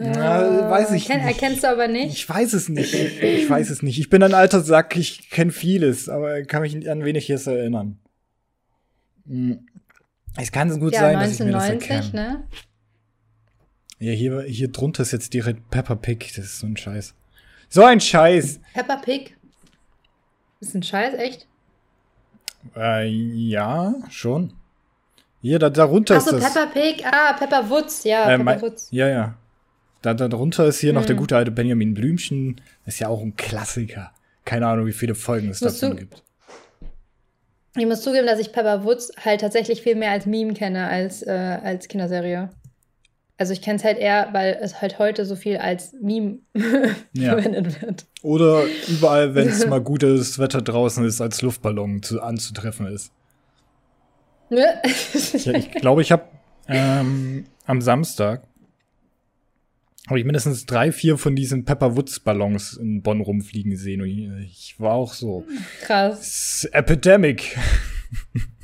[0.00, 1.40] Ja, weiß ich Kenn, nicht.
[1.40, 2.12] Erkennst du aber nicht?
[2.12, 2.94] Ich weiß es nicht.
[2.94, 3.98] Ich weiß es nicht.
[3.98, 7.98] Ich bin ein alter Sack, ich kenne vieles, aber kann mich an wenig jetzt erinnern.
[9.26, 9.66] Hm.
[10.36, 12.38] Es kann gut ja, sein, dass ich mir das 1990, erkenne.
[12.38, 12.48] ne?
[13.98, 16.32] Ja, hier, hier drunter ist jetzt direkt Peppa Pig.
[16.36, 17.14] Das ist so ein Scheiß.
[17.68, 18.60] So ein Scheiß!
[18.72, 19.36] Peppa Pig.
[20.60, 21.46] Ist ein Scheiß, echt?
[22.76, 24.52] Äh, ja, schon.
[25.40, 26.54] Hier, da, darunter Achso, ist das.
[26.54, 27.04] Peppa Pig.
[27.06, 28.88] Ah, Peppa Woods, ja, äh, Peppa Woods.
[28.90, 29.34] ja, ja.
[30.02, 31.20] Da, da drunter ist hier noch der Hm.
[31.20, 32.60] gute alte Benjamin Blümchen.
[32.86, 34.12] Ist ja auch ein Klassiker.
[34.44, 36.22] Keine Ahnung, wie viele Folgen es davon du- gibt.
[37.76, 41.22] Ich muss zugeben, dass ich Peppa Woods halt tatsächlich viel mehr als Meme kenne als,
[41.22, 41.30] äh,
[41.62, 42.50] als Kinderserie.
[43.38, 46.40] Also ich kenne es halt eher, weil es halt heute so viel als Meme
[47.12, 47.32] Ja.
[47.34, 48.06] verwendet wird.
[48.22, 53.12] Oder überall, wenn es mal gutes Wetter draußen ist, als Luftballon zu, anzutreffen ist.
[54.50, 54.66] Ne?
[55.34, 56.24] Ja, ich glaube, ich habe
[56.66, 58.42] ähm, am Samstag
[60.08, 64.00] habe ich mindestens drei, vier von diesen Pepper Woods Ballons in Bonn rumfliegen sehen.
[64.00, 65.44] Und ich, war auch so.
[65.82, 66.18] Krass.
[66.20, 67.56] "It's Epidemic.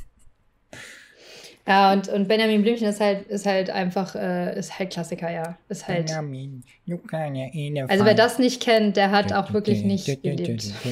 [1.67, 5.57] Ja, und, und Benjamin Blümchen ist halt, ist halt einfach, äh, ist halt Klassiker, ja.
[5.71, 6.11] Ist halt.
[7.89, 10.73] Also wer das nicht kennt, der hat auch wirklich nicht gelebt.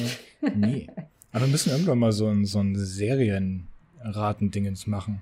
[0.55, 0.87] Nee.
[1.31, 5.21] Aber wir müssen irgendwann mal so ein, so ein Serienratendingens machen.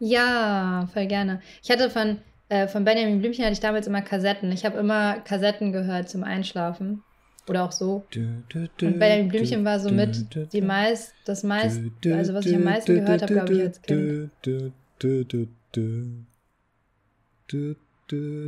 [0.00, 1.40] Ja, voll gerne.
[1.62, 4.50] Ich hatte von, äh, von Benjamin Blümchen hatte ich damals immer Kassetten.
[4.50, 7.04] Ich habe immer Kassetten gehört zum Einschlafen.
[7.46, 8.04] Oder auch so.
[8.14, 12.94] Und Benjamin Blümchen war so mit die meist, das meist, also was ich am meisten
[12.94, 14.30] gehört habe, glaube ich, als Kind.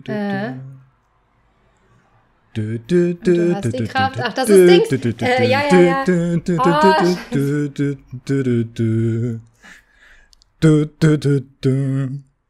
[0.08, 0.52] Äh.
[3.22, 4.18] du hast die Kraft.
[4.20, 5.22] Ach, das ist Dings.
[5.22, 6.04] Äh, ja, ja, ja.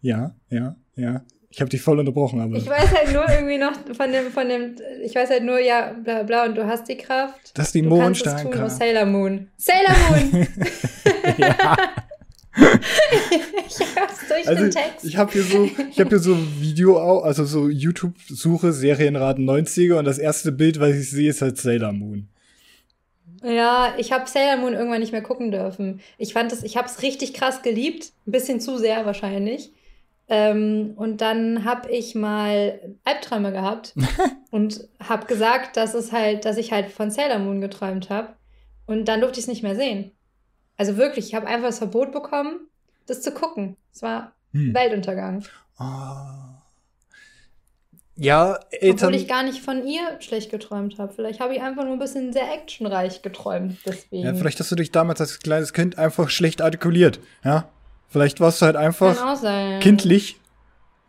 [0.01, 1.23] Ja, ja, ja.
[1.57, 4.47] Ich habe dich voll unterbrochen, aber Ich weiß halt nur irgendwie noch von dem, von
[4.47, 7.53] dem, ich weiß halt nur, ja, bla bla, und du hast die Kraft.
[7.55, 8.77] Das ist die tun, oh, Mondsteinkraft.
[8.77, 9.49] Sailor Moon.
[9.57, 10.49] Sailor Moon!
[11.39, 11.77] ja.
[12.59, 15.07] ich hab's durch Also den Text.
[15.07, 20.05] ich habe hier so, ich habe hier so Video, also so YouTube-Suche Serienraten 90er und
[20.05, 22.29] das erste Bild, was ich sehe, ist halt Sailor Moon.
[23.43, 26.03] Ja, ich habe Sailor Moon irgendwann nicht mehr gucken dürfen.
[26.19, 29.73] Ich fand es, ich habe es richtig krass geliebt, ein bisschen zu sehr wahrscheinlich.
[30.29, 33.95] Ähm, und dann habe ich mal Albträume gehabt
[34.51, 38.35] und habe gesagt, dass es halt, dass ich halt von Sailor Moon geträumt habe.
[38.87, 40.13] Und dann durfte ich es nicht mehr sehen.
[40.77, 42.69] Also wirklich, ich habe einfach das Verbot bekommen,
[43.07, 43.77] das zu gucken.
[43.93, 44.75] Es war Hm.
[44.75, 45.45] Weltuntergang.
[45.77, 46.63] Ah.
[48.19, 49.09] Ja, Eltern.
[49.09, 51.13] Obwohl ich gar nicht von ihr schlecht geträumt habe.
[51.13, 53.77] Vielleicht habe ich einfach nur ein bisschen sehr actionreich geträumt.
[53.85, 54.25] Deswegen.
[54.25, 57.21] Ja, vielleicht hast du dich damals als kleines Kind einfach schlecht artikuliert.
[57.45, 57.69] Ja,
[58.09, 59.17] vielleicht warst du halt einfach
[59.81, 60.37] kindlich,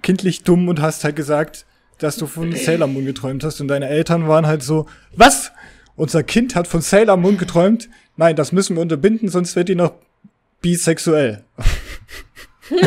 [0.01, 1.65] kindlich dumm und hast halt gesagt,
[1.99, 5.51] dass du von Sailor Moon geträumt hast und deine Eltern waren halt so, was?
[5.95, 7.89] Unser Kind hat von Sailor Moon geträumt?
[8.17, 9.93] Nein, das müssen wir unterbinden, sonst wird die noch
[10.62, 11.43] bisexuell.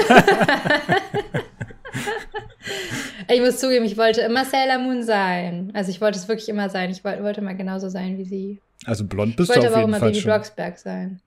[3.33, 5.71] Ich muss zugeben, ich wollte immer Sailor Moon sein.
[5.73, 6.91] Also ich wollte es wirklich immer sein.
[6.91, 8.61] Ich wollte, wollte mal genauso sein wie sie.
[8.85, 10.29] Also blond Ich bist du wollte auf aber auch jeden immer Fall Baby schon.
[10.31, 11.21] Blocksberg sein.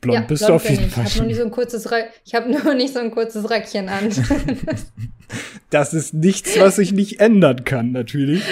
[0.00, 0.92] Blond ja, bist blond du auf jeden ich.
[0.92, 1.06] Fall.
[1.06, 1.42] Ich habe nur, so
[2.60, 4.10] hab nur nicht so ein kurzes Röckchen an.
[5.70, 8.42] das ist nichts, was ich nicht ändern kann, natürlich.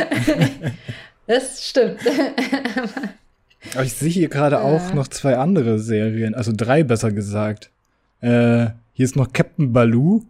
[1.26, 2.00] das stimmt.
[3.74, 4.60] Aber ich sehe hier gerade äh.
[4.60, 7.70] auch noch zwei andere Serien, also drei besser gesagt.
[8.20, 10.24] Äh, hier ist noch Captain Baloo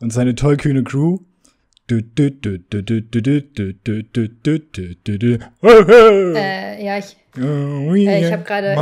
[0.00, 1.18] und seine tollkühne Crew.
[1.90, 2.02] Äh,
[6.84, 8.74] ja, ich, äh, ich habe gerade,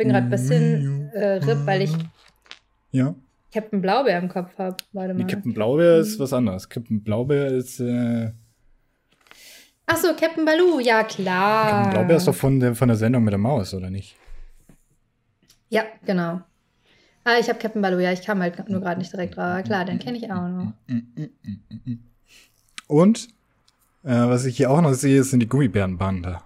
[0.00, 1.92] bin gerade ein bisschen äh, RIP, weil ich
[2.90, 3.14] Ja,
[3.52, 4.76] Captain Blaubeer im Kopf habe.
[4.92, 5.24] Warte nee.
[5.24, 6.68] Captain Blaubeer ist was anderes.
[6.68, 8.32] Captain Blaubeer ist, äh,
[9.86, 11.70] Ach so, Captain Baloo, ja klar.
[11.70, 14.16] Captain Blaubeer ist doch von der, von der Sendung mit der Maus, oder nicht?
[15.68, 16.40] Ja, genau.
[17.24, 19.62] Ah, ich habe Captain Baloo, ja, ich kam halt nur gerade nicht direkt drauf.
[19.64, 20.72] Klar, den kenne ich auch noch.
[22.86, 23.28] Und,
[24.04, 26.38] äh, was ich hier auch noch sehe, sind die Gummibärenbande.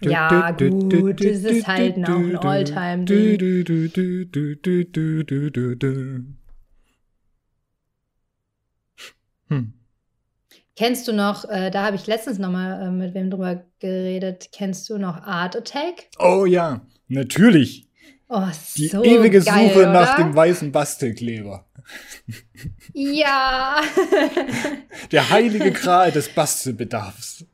[0.00, 3.04] Ja, gut, es ist halt noch ein Alltime.
[9.48, 9.72] Hm.
[10.76, 14.48] Kennst du noch, äh, da habe ich letztens noch mal äh, mit wem drüber geredet,
[14.52, 16.08] kennst du noch Art Attack?
[16.18, 17.88] Oh ja, natürlich.
[18.28, 19.92] Oh, Die so ewige geil, Suche oder?
[19.92, 21.66] nach dem weißen Bastelkleber.
[22.92, 23.80] Ja.
[25.12, 27.44] Der heilige Gral des Bastelbedarfs.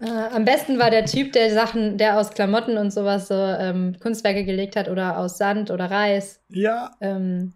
[0.00, 3.96] Äh, am besten war der Typ, der Sachen, der aus Klamotten und sowas so ähm,
[4.00, 7.52] Kunstwerke gelegt hat oder aus Sand oder Reis Ja, ähm,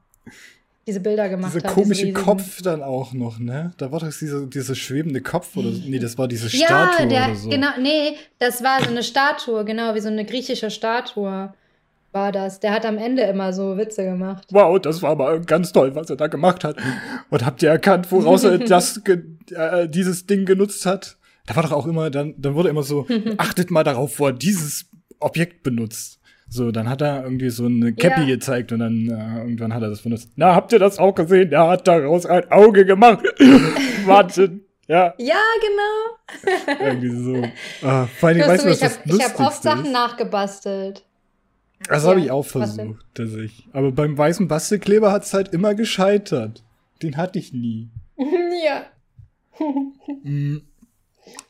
[0.86, 1.74] diese Bilder gemacht dieser hat.
[1.74, 3.72] komische diese riesigen- Kopf dann auch noch, ne?
[3.76, 5.80] Da war doch dieser, dieser schwebende Kopf oder so.
[5.86, 7.48] Nee, das war diese Ja, Statue der, oder so.
[7.48, 11.54] genau, nee, das war so eine Statue, genau, wie so eine griechische Statue
[12.10, 12.58] war das.
[12.58, 14.48] Der hat am Ende immer so Witze gemacht.
[14.50, 16.76] Wow, das war aber ganz toll, was er da gemacht hat.
[17.30, 21.16] Und habt ihr erkannt, woraus er das äh, dieses Ding genutzt hat?
[21.46, 23.06] Da war doch auch immer, dann, dann wurde immer so,
[23.38, 24.86] achtet mal darauf, wo er dieses
[25.18, 26.18] Objekt benutzt.
[26.48, 28.26] So, dann hat er irgendwie so eine Cappy Ja.
[28.26, 30.30] gezeigt und dann äh, irgendwann hat er das benutzt.
[30.36, 31.50] Na, habt ihr das auch gesehen?
[31.52, 33.24] Er hat daraus ein Auge gemacht.
[34.04, 36.78] Warte, ja, Ja, genau.
[36.80, 37.42] irgendwie so.
[37.88, 39.92] Ah, vor allem, weißt du, was ich das habe ich hab oft Sachen ist?
[39.92, 41.04] nachgebastelt.
[41.88, 43.66] Das habe Ja, ich auch versucht, tatsächlich.
[43.72, 46.62] Aber beim weißen Bastelkleber hat es halt immer gescheitert.
[47.02, 47.88] Den hatte ich nie.
[48.18, 48.84] ja.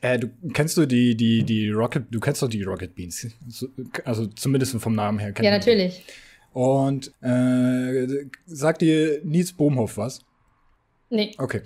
[0.00, 3.26] Äh, du kennst du die, die, die Rocket, du kennst doch die Rocket Beans.
[3.48, 3.68] So,
[4.04, 5.32] Also zumindest vom Namen her.
[5.32, 5.68] kennt Ja, man die.
[5.70, 6.04] natürlich.
[6.52, 10.20] Und äh, sagt dir Nils Bohmhoff was?
[11.10, 11.34] Nee.
[11.38, 11.62] Okay.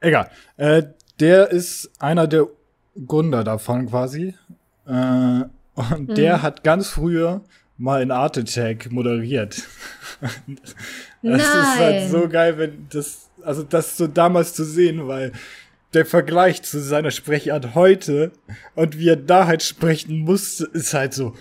[0.00, 0.30] Egal.
[0.56, 0.82] Äh,
[1.20, 2.46] der ist einer der
[3.06, 4.34] Gründer davon quasi.
[4.86, 4.90] Äh,
[5.74, 6.14] und Mhm.
[6.14, 7.42] der hat ganz früher
[7.76, 9.62] mal in Art Attack moderiert.
[11.22, 12.10] Das ist halt Nein.
[12.10, 15.32] so geil, wenn das, also das so damals zu sehen, weil
[15.94, 18.32] der Vergleich zu seiner Sprechart heute
[18.74, 21.34] und wie er da halt sprechen musste, ist halt so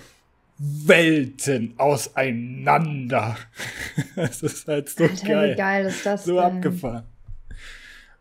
[0.59, 3.35] Welten auseinander.
[4.15, 5.51] Das ist halt so Alter, geil.
[5.51, 6.43] wie geil ist das So denn?
[6.43, 7.03] abgefahren.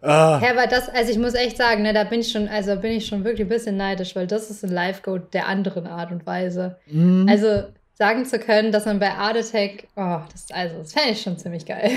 [0.02, 2.76] Ah, Ja, aber das, also ich muss echt sagen, ne, da bin ich schon, also
[2.76, 6.12] bin ich schon wirklich ein bisschen neidisch, weil das ist ein Live-Goat der anderen Art
[6.12, 6.76] und Weise.
[6.86, 7.26] mhm.
[7.30, 11.22] Also sagen zu können, dass man bei Art Attack, oh, das, also, das fände ich
[11.22, 11.90] schon ziemlich geil.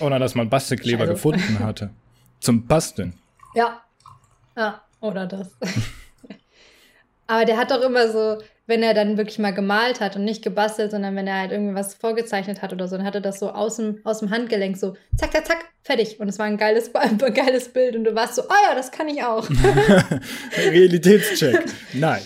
[0.00, 1.90] Oder dass man Bastelkleber Also- gefunden hatte.
[2.38, 3.14] Zum Basteln.
[3.56, 3.82] Ja.
[4.56, 5.50] Ja, oder das.
[7.26, 10.42] aber der hat doch immer so, wenn er dann wirklich mal gemalt hat und nicht
[10.42, 13.50] gebastelt, sondern wenn er halt irgendwie was vorgezeichnet hat oder so, dann hatte das so
[13.50, 16.18] aus dem, aus dem Handgelenk so, zack, zack, zack, fertig.
[16.20, 18.90] Und es war ein geiles, ein geiles Bild und du warst so, oh ja, das
[18.90, 19.48] kann ich auch.
[20.56, 21.64] Realitätscheck.
[21.92, 22.22] Nein.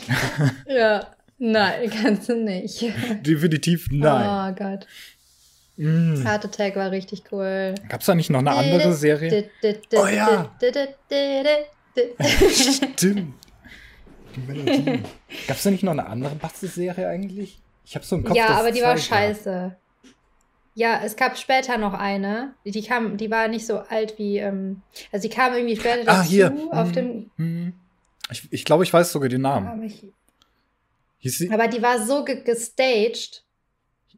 [0.66, 1.06] ja,
[1.38, 2.82] nein, kannst du nicht.
[3.26, 4.54] Definitiv nein.
[4.54, 4.86] Oh Gott.
[5.82, 6.24] Mm.
[6.26, 7.74] Heart Attack war richtig cool.
[7.88, 9.48] Gab's da nicht noch eine andere Serie?
[9.94, 10.50] Oh ja.
[12.20, 13.34] Stimmt.
[14.36, 15.02] Die Melodie.
[15.48, 17.60] Gab's da nicht noch eine andere Bastelserie eigentlich?
[17.84, 18.36] Ich habe so im Kopf.
[18.36, 19.76] Ja, aber es die war scheiße.
[20.74, 22.54] Ja, es gab später noch eine.
[22.64, 26.18] Die kam, die war nicht so alt wie, ähm, also die kam irgendwie später Ah,
[26.18, 26.68] dazu hier.
[26.70, 26.92] auf Mhm.
[26.92, 27.30] dem.
[27.36, 27.72] Hm.
[28.30, 29.66] Ich, ich glaube, ich weiß sogar den Namen.
[29.66, 30.04] Aber, ich,
[31.18, 33.42] Hieß sie, aber die war so ge gestaged.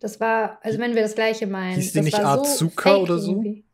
[0.03, 1.77] Das war, also wenn wir das gleiche meinen.
[1.77, 3.31] Hieß die das nicht war Azuka fake oder so?
[3.31, 3.65] irgendwie.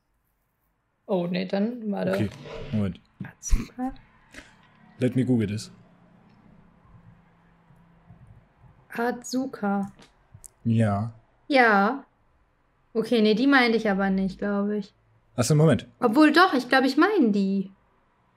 [1.06, 2.12] Oh, nee, dann warte.
[2.12, 2.28] okay,
[2.70, 3.00] Moment.
[3.24, 3.94] Azuka?
[4.98, 5.72] Let me google this.
[8.90, 9.90] Azuka.
[10.64, 11.14] Ja.
[11.46, 12.04] Ja.
[12.92, 14.92] Okay, nee, die meinte ich aber nicht, glaube ich.
[15.34, 15.86] Achso, Moment.
[15.98, 17.70] Obwohl doch, ich glaube, ich meine die.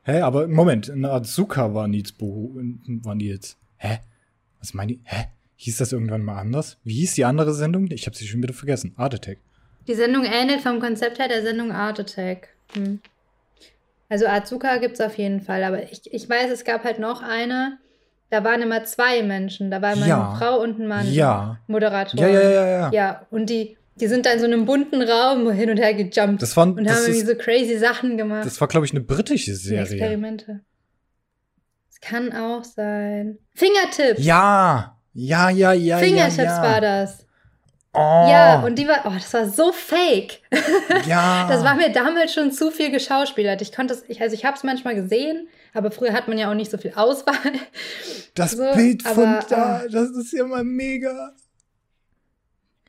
[0.04, 0.90] Hä, aber Moment.
[0.90, 2.56] Eine Azuka war Bohu.
[3.04, 3.58] Waren die jetzt?
[3.76, 4.00] Hä?
[4.60, 5.02] Was meinen die?
[5.04, 5.26] Hä?
[5.64, 6.80] Hieß das irgendwann mal anders?
[6.84, 7.86] Wie hieß die andere Sendung?
[7.92, 8.96] Ich habe sie schon wieder vergessen.
[8.98, 9.38] Art Attack.
[9.88, 12.48] Die Sendung ähnelt vom Konzept her der Sendung Art Attack.
[12.74, 13.00] Hm.
[14.10, 17.22] Also Azuka gibt es auf jeden Fall, aber ich, ich weiß, es gab halt noch
[17.22, 17.78] eine,
[18.32, 19.70] da waren immer zwei Menschen.
[19.70, 20.30] Da war immer Ja.
[20.32, 21.14] eine Frau und ein Mann.
[21.14, 21.60] Ja.
[21.68, 22.20] Moderator.
[22.20, 22.92] Ja, ja, ja, ja.
[22.92, 26.42] Ja, und die, die sind da in so einem bunten Raum hin und her gejumpt
[26.42, 28.48] Das waren, und das haben irgendwie ist, so crazy Sachen gemacht.
[28.48, 29.84] das war, glaube ich, eine britische Serie.
[29.84, 30.62] Experimente.
[32.02, 33.38] kann auch sein.
[33.54, 34.26] Fingertips.
[34.26, 35.98] Ja, ja, ja, ja.
[35.98, 36.62] Fingertips ja, ja.
[36.64, 37.26] war das.
[37.94, 40.40] Oh, Ja, und die war, oh, das war so fake.
[41.06, 41.48] ja.
[41.50, 43.62] Das war mir damals schon zu viel geschauspielert.
[43.62, 46.50] Ich konnte es, ich, also ich habe es manchmal gesehen, aber früher hat man ja
[46.50, 47.36] auch nicht so viel Auswahl.
[48.34, 51.34] Das so, Bild von aber, da, das ist ja mal mega.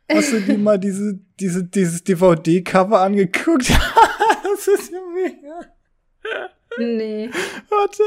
[0.09, 3.71] Hast du dir mal diese, diese, dieses DVD-Cover angeguckt?
[4.45, 5.61] das ist ja mega.
[6.79, 7.31] Nee.
[7.69, 8.03] Warte,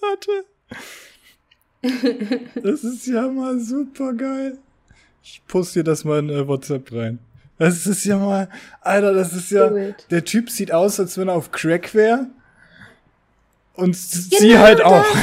[0.00, 0.44] warte.
[1.82, 4.58] Das ist ja mal super geil.
[5.22, 7.18] Ich poste dir das mal in äh, WhatsApp rein.
[7.58, 8.48] Das ist ja mal,
[8.80, 9.68] Alter, das ist ja,
[10.10, 12.26] der Typ sieht aus, als wenn er auf Crack wäre.
[13.74, 15.04] Und sie Genau halt auch.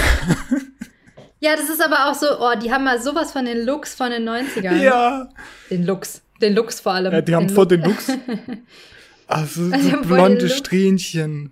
[1.41, 4.09] Ja, das ist aber auch so, oh, die haben mal sowas von den Looks von
[4.09, 4.77] den 90ern.
[4.81, 5.29] Ja.
[5.69, 6.21] Den Looks.
[6.41, 7.13] Den Looks vor allem.
[7.13, 7.69] ja, die haben den voll Look.
[7.69, 8.07] den Looks.
[9.27, 10.49] Also so voll blonde.
[10.49, 11.51] Strähnchen.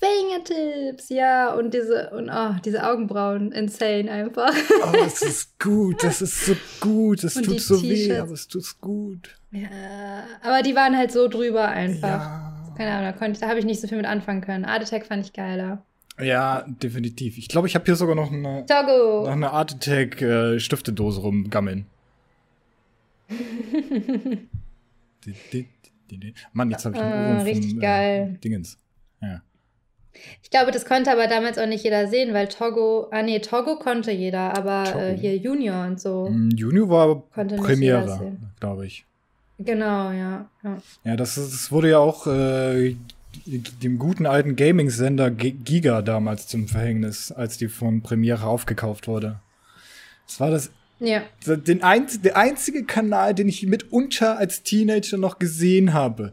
[0.00, 1.52] Fingertips, ja.
[1.54, 4.52] Und diese, und oh, diese Augenbrauen, insane einfach.
[4.82, 7.22] Oh, es ist gut, das ist so gut.
[7.22, 9.36] Es tut so weh, aber es tut gut.
[9.52, 9.68] ja,
[10.42, 12.08] aber die waren halt so drüber einfach.
[12.08, 12.74] Ja.
[12.76, 14.64] Keine Ahnung, da, konnte da habe ich nicht so viel mit anfangen können.
[14.64, 15.84] Art Attack fand ich geiler.
[16.18, 17.36] Ja, definitiv.
[17.38, 19.24] Ich glaube, ich habe hier sogar noch eine, Togo!
[19.24, 21.86] noch eine Art Attack äh, Stiftedose rumgammeln.
[26.52, 28.32] Mann, jetzt habe ich einen Ah, Ohrwurm richtig vom, geil.
[28.34, 28.78] Äh, Dingens.
[29.20, 29.42] Ja.
[30.42, 33.76] Ich glaube, das konnte aber damals auch nicht jeder sehen, weil Togo, ah nee, Togo
[33.76, 36.28] konnte jeder, aber äh, hier Junior und so.
[36.28, 39.04] Mm, Junior war Konnte Premiere, glaube ich.
[39.58, 40.48] Genau, ja.
[40.64, 40.82] ja.
[41.04, 42.96] Ja, das, ist, das wurde ja auch äh,
[43.46, 49.38] dem guten alten Gaming-Sender Giga damals zum Verhängnis, als die von Premiere aufgekauft wurde.
[50.26, 51.22] Das war das Ja.
[51.46, 56.30] den ein, der einzige Kanal, den ich mitunter als Teenager noch gesehen habe.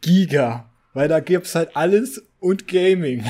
[0.00, 0.68] Giga.
[0.94, 3.24] Weil da gibt's halt alles und Gaming.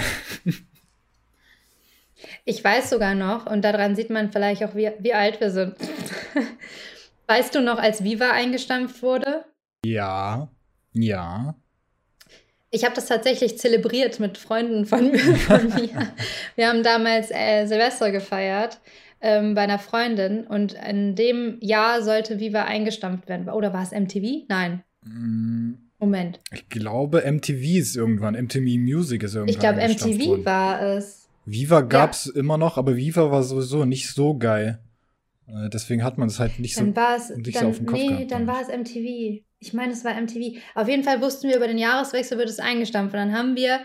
[2.44, 5.76] Ich weiß sogar noch, und daran sieht man vielleicht auch, wie, wie alt wir sind.
[7.26, 9.44] weißt du noch, als Viva eingestampft wurde?
[9.84, 10.50] Ja.
[10.92, 11.54] Ja.
[12.70, 16.12] Ich habe das tatsächlich zelebriert mit Freunden von, von mir.
[16.56, 18.80] Wir haben damals äh, Silvester gefeiert
[19.20, 23.48] ähm, bei einer Freundin und in dem Jahr sollte Viva eingestampft werden.
[23.48, 24.46] Oder war es MTV?
[24.48, 24.82] Nein.
[25.04, 26.40] Mm, Moment.
[26.52, 28.34] Ich glaube, MTV ist irgendwann.
[28.34, 29.54] MTV Music ist irgendwann.
[29.54, 30.44] Ich glaube, MTV worden.
[30.44, 31.28] war es.
[31.44, 34.78] Viva gab's immer noch, aber Viva war sowieso nicht so geil.
[35.48, 36.82] Äh, deswegen hat man es halt nicht so.
[36.82, 39.42] Dann war es, nicht so dann, auf den Kopf nee, gehabt, dann war es MTV.
[39.60, 40.58] Ich meine, es war MTV.
[40.74, 43.14] Auf jeden Fall wussten wir, über den Jahreswechsel wird es eingestampft.
[43.14, 43.80] Und dann haben wir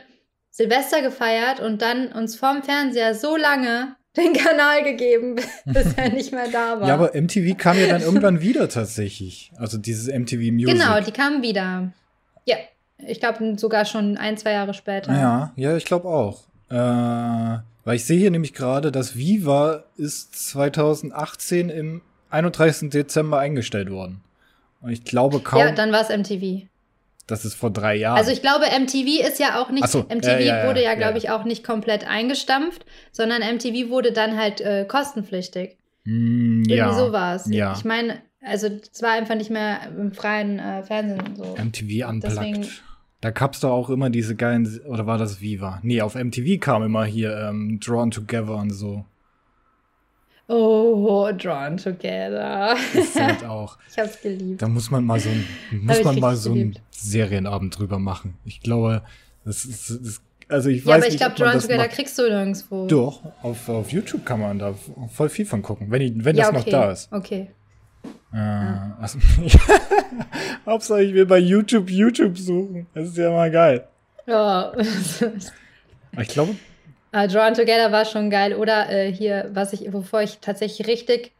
[0.51, 5.35] Silvester gefeiert und dann uns vorm Fernseher so lange den Kanal gegeben,
[5.65, 6.87] bis er nicht mehr da war.
[6.87, 9.51] Ja, aber MTV kam ja dann irgendwann wieder tatsächlich.
[9.55, 10.73] Also dieses MTV Music.
[10.73, 11.91] genau, die kamen wieder.
[12.45, 12.55] Ja,
[12.97, 15.11] ich glaube sogar schon ein, zwei Jahre später.
[15.13, 16.43] Ja, ja, ich glaube auch.
[16.69, 16.75] Äh,
[17.85, 22.89] weil ich sehe hier nämlich gerade, dass Viva ist 2018 im 31.
[22.89, 24.21] Dezember eingestellt worden.
[24.81, 26.67] Und ich glaube kaum, Ja, dann war es MTV.
[27.27, 28.17] das ist vor drei Jahren.
[28.17, 30.95] Also ich glaube, MTV ist ja auch nicht, so, MTV ja, ja, ja, wurde ja,
[30.95, 35.77] glaube ich, auch nicht komplett eingestampft, sondern MTV wurde dann halt äh, kostenpflichtig.
[36.05, 37.47] Hm, Irgendwie ja, so war es.
[37.47, 37.73] Ja.
[37.73, 41.55] Ich meine, also es war einfach nicht mehr im freien äh, Fernsehen so.
[41.55, 42.83] MTV unplugged.
[43.21, 45.79] Da gab's doch auch immer diese geilen, oder war das Viva?
[45.81, 49.05] Nee, auf MTV kam immer hier ähm, Drawn Together und so.
[50.49, 52.75] Oh, Drawn Together.
[52.93, 53.77] Das halt auch.
[53.89, 54.61] Ich hab's geliebt.
[54.61, 55.45] Da muss man mal so ein,
[55.83, 56.77] muss man mal so einen.
[56.91, 58.35] Serienabend drüber machen.
[58.45, 59.03] Ich glaube,
[59.45, 60.21] das ist, das,
[60.53, 62.87] also ich Ja, weiß aber ich glaube, Drawn Together kriegst du nirgendwo.
[62.87, 64.73] Doch, auf, auf YouTube kann man da
[65.11, 66.71] voll viel von gucken, wenn, ich, wenn ja, das okay.
[66.71, 67.11] noch da ist.
[67.11, 67.49] Okay.
[68.33, 68.37] Äh,
[69.01, 69.19] also,
[70.65, 72.87] Hauptsache, ich will bei YouTube YouTube suchen.
[72.93, 73.87] Das ist ja mal geil.
[74.25, 74.71] Ja.
[76.21, 76.55] Ich glaube,
[77.11, 78.55] Ah, Drawn Together war schon geil.
[78.55, 81.31] Oder äh, hier, was ich, wovor ich tatsächlich richtig,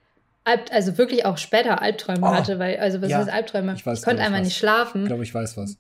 [0.72, 3.74] also wirklich auch später Albträume Oh, hatte, weil, also was ja, ist Albträume?
[3.74, 4.48] ich weiß, konnte ich, einfach was.
[4.48, 5.02] nicht schlafen.
[5.02, 5.78] ich glaube, ich weiß was.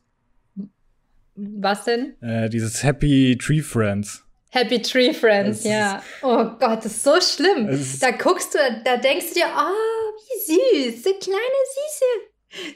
[1.36, 2.22] Was denn?
[2.22, 4.24] Äh, dieses Happy Tree Friends.
[4.52, 6.04] Happy Tree Friends, Es ist- ja.
[6.22, 7.68] Oh Gott, das ist so schlimm.
[7.70, 12.06] Es ist- Da guckst du, da denkst du dir, oh, wie süß, so kleine Süße.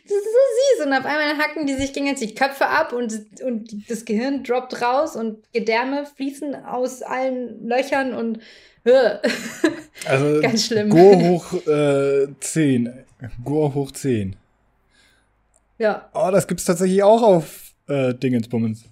[0.05, 0.87] Das ist so süß.
[0.87, 3.13] Und auf einmal hacken die sich gegenseitig die Köpfe ab und,
[3.45, 8.39] und das Gehirn droppt raus und Gedärme fließen aus allen Löchern und
[8.85, 9.17] äh.
[10.07, 10.89] Also Ganz schlimm.
[10.89, 12.91] Go hoch äh, 10.
[13.43, 14.35] Go hoch 10.
[15.77, 16.09] ja.
[16.13, 18.85] Oh, das gibt's tatsächlich auch auf äh, Dingensbummens.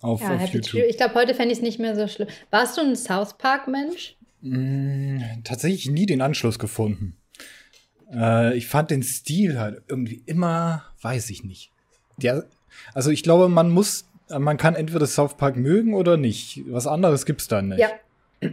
[0.00, 0.82] Auf, Ja, auf Happy YouTube.
[0.82, 0.86] Tree.
[0.88, 2.28] Ich glaube, heute fände ich es nicht mehr so schlimm.
[2.50, 4.16] Warst du ein South Park-Mensch?
[4.42, 7.16] Mm, tatsächlich nie den Anschluss gefunden.
[8.12, 11.70] Äh, ich fand den Stil halt irgendwie immer, weiß ich nicht.
[12.18, 12.44] Der,
[12.92, 16.62] also ich glaube, man muss man kann entweder South Park mögen oder nicht.
[16.66, 17.78] Was anderes gibt's da nicht.
[17.78, 17.90] Ja.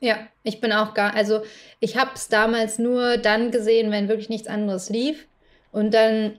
[0.00, 1.42] ja, ich bin auch gar, also
[1.80, 5.26] ich habe es damals nur dann gesehen, wenn wirklich nichts anderes lief.
[5.72, 6.38] Und dann,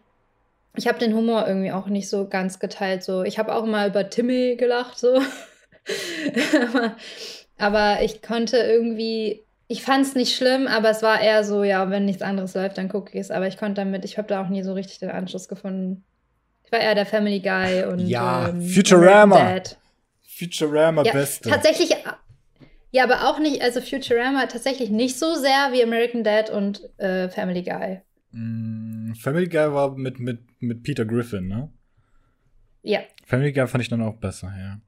[0.78, 3.04] ich habe den Humor irgendwie auch nicht so ganz geteilt.
[3.04, 5.22] So, ich habe auch mal über Timmy gelacht, so.
[6.74, 6.96] aber,
[7.58, 11.90] aber ich konnte irgendwie, ich fand es nicht schlimm, aber es war eher so, ja,
[11.90, 13.32] wenn nichts anderes läuft, dann gucke ich es.
[13.32, 16.06] Aber ich konnte damit, ich habe da auch nie so richtig den Anschluss gefunden.
[16.64, 19.62] Ich war eher der Family Guy und Ja, ähm, Futurama.
[20.22, 21.50] Futurama Ja, Beste.
[21.50, 21.96] tatsächlich,
[22.92, 27.30] ja, aber auch nicht, also Futurama tatsächlich nicht so sehr wie American Dad und äh,
[27.30, 28.02] Family Guy.
[28.32, 31.72] Mm, Family Guy war mit, mit, mit Peter Griffin, ne?
[32.84, 34.80] Ja, Family Guy fand ich dann auch besser, ja.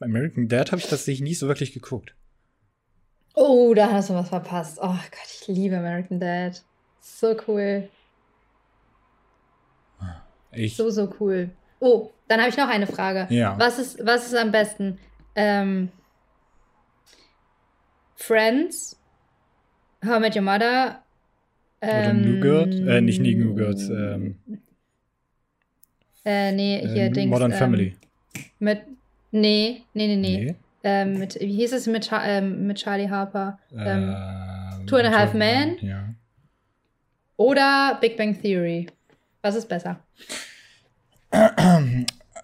[0.00, 2.14] American Dad habe ich tatsächlich nie so wirklich geguckt.
[3.34, 4.78] Oh, da hast du was verpasst.
[4.80, 6.62] Oh Gott, ich liebe American Dad.
[7.00, 7.88] So cool.
[10.52, 11.50] Ich, So, so cool.
[11.80, 13.26] Oh, dann habe ich noch eine Frage.
[13.32, 13.58] Ja.
[13.58, 14.98] Was ist, was ist am besten?
[15.34, 15.90] Ähm,
[18.16, 18.98] Friends,
[20.04, 21.02] How I Met Your Mother,
[21.80, 22.88] oder New Girl?
[22.88, 23.74] Äh, nicht New Girl.
[23.90, 24.36] Ähm,
[26.24, 27.30] Äh, nee, hier äh, Dings.
[27.30, 27.96] Modern ähm, Family.
[28.58, 28.82] Mit,
[29.30, 30.44] nee, nee, nee, nee.
[30.44, 30.54] Nee.
[30.84, 33.58] Ähm, mit, wie hieß es mit, ähm, mit Charlie Harper?
[33.72, 35.76] Ähm, Ähm, Two and a Half Men?
[35.80, 36.14] Ja.
[37.36, 38.86] oder Big Bang Theory?
[39.42, 40.00] Was ist besser?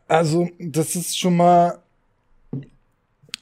[0.09, 1.78] Also, das ist schon mal.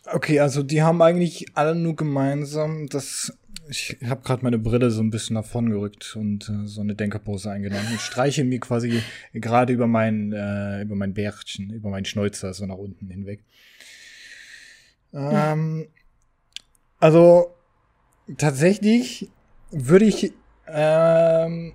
[0.07, 3.37] Okay, also die haben eigentlich alle nur gemeinsam, dass
[3.69, 7.51] ich habe gerade meine Brille so ein bisschen davon gerückt und äh, so eine Denkerpose
[7.51, 9.03] eingenommen und streiche mir quasi
[9.33, 13.45] gerade über mein äh, über mein Bärtchen, über meinen Schnäuzer so nach unten hinweg.
[15.13, 15.89] Ähm,
[16.99, 17.55] also
[18.37, 19.31] tatsächlich
[19.71, 20.33] würde ich
[20.67, 21.75] ähm,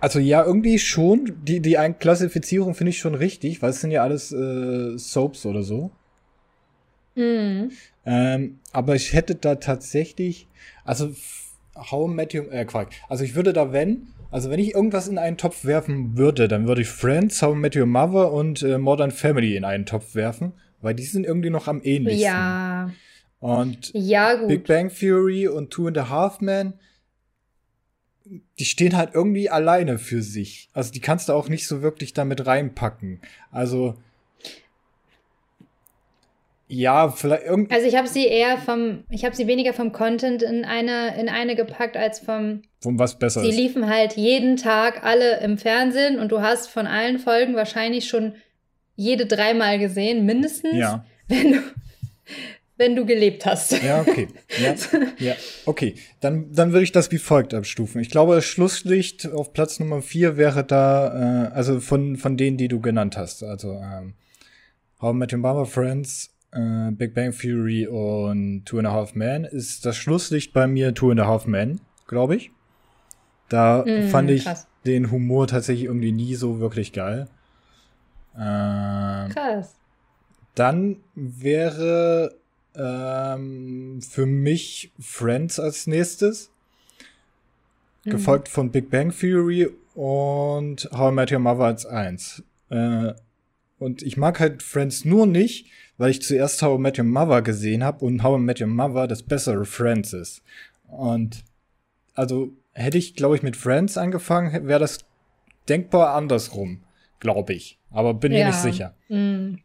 [0.00, 1.32] also ja, irgendwie schon.
[1.42, 5.62] Die, die Klassifizierung finde ich schon richtig, weil es sind ja alles äh, Soaps oder
[5.62, 5.90] so.
[7.14, 7.72] Mhm.
[8.10, 10.48] Ähm, aber ich hätte da tatsächlich,
[10.82, 11.14] also
[11.76, 12.88] How Met Your, äh, Quark.
[13.10, 16.66] Also ich würde da, wenn, also wenn ich irgendwas in einen Topf werfen würde, dann
[16.66, 20.54] würde ich Friends, How Met Your Mother und äh, Modern Family in einen Topf werfen,
[20.80, 22.24] weil die sind irgendwie noch am ähnlichsten.
[22.24, 22.90] Ja,
[23.40, 24.36] Und ja.
[24.46, 26.72] Big Bang Theory und Two and a Half Men,
[28.58, 30.70] die stehen halt irgendwie alleine für sich.
[30.72, 33.20] Also die kannst du auch nicht so wirklich damit reinpacken.
[33.50, 33.96] Also
[36.68, 37.74] ja, vielleicht irgendwie.
[37.74, 41.28] Also ich habe sie eher vom, ich habe sie weniger vom Content in eine, in
[41.28, 46.18] eine gepackt als vom, Von was besser sie liefen halt jeden Tag alle im Fernsehen
[46.18, 48.34] und du hast von allen Folgen wahrscheinlich schon
[48.96, 51.58] jede dreimal gesehen, mindestens, Ja, wenn du,
[52.76, 53.80] wenn du gelebt hast.
[53.82, 54.28] ja, okay.
[54.60, 54.74] Ja,
[55.18, 55.34] ja,
[55.66, 55.94] okay.
[56.20, 58.00] Dann, dann würde ich das wie folgt abstufen.
[58.00, 62.56] Ich glaube, das Schlusslicht auf Platz Nummer vier wäre da, äh, also von, von denen,
[62.56, 63.42] die du genannt hast.
[63.42, 64.14] Also ähm,
[65.00, 69.14] How I Met Your Mother, Friends, äh, Big Bang Theory und Two and a Half
[69.14, 72.50] Men ist das Schlusslicht bei mir Two and a Half Men, glaube ich.
[73.48, 74.66] Da Mm, fand ich krass.
[74.86, 77.28] den Humor tatsächlich irgendwie nie so wirklich geil.
[78.38, 79.74] Ähm, Krass.
[80.54, 82.36] dann wäre
[82.74, 86.50] ähm, für mich Friends als nächstes,
[88.04, 88.10] Mhm.
[88.10, 92.42] gefolgt von Big Bang Theory und How I Met Your Mother als eins.
[92.70, 93.12] Äh,
[93.78, 95.66] und ich mag halt Friends nur nicht,
[95.98, 98.68] weil ich zuerst How I Met Your Mother gesehen habe und How I Met Your
[98.68, 100.42] Mother das bessere Friends ist.
[100.86, 101.44] Und
[102.14, 104.98] also hätte ich, glaube ich, mit Friends angefangen, wäre das
[105.68, 106.82] denkbar andersrum,
[107.20, 107.78] glaube ich.
[107.90, 108.46] Aber bin mir Ja.
[108.48, 108.94] nicht sicher.
[109.08, 109.56] Mm.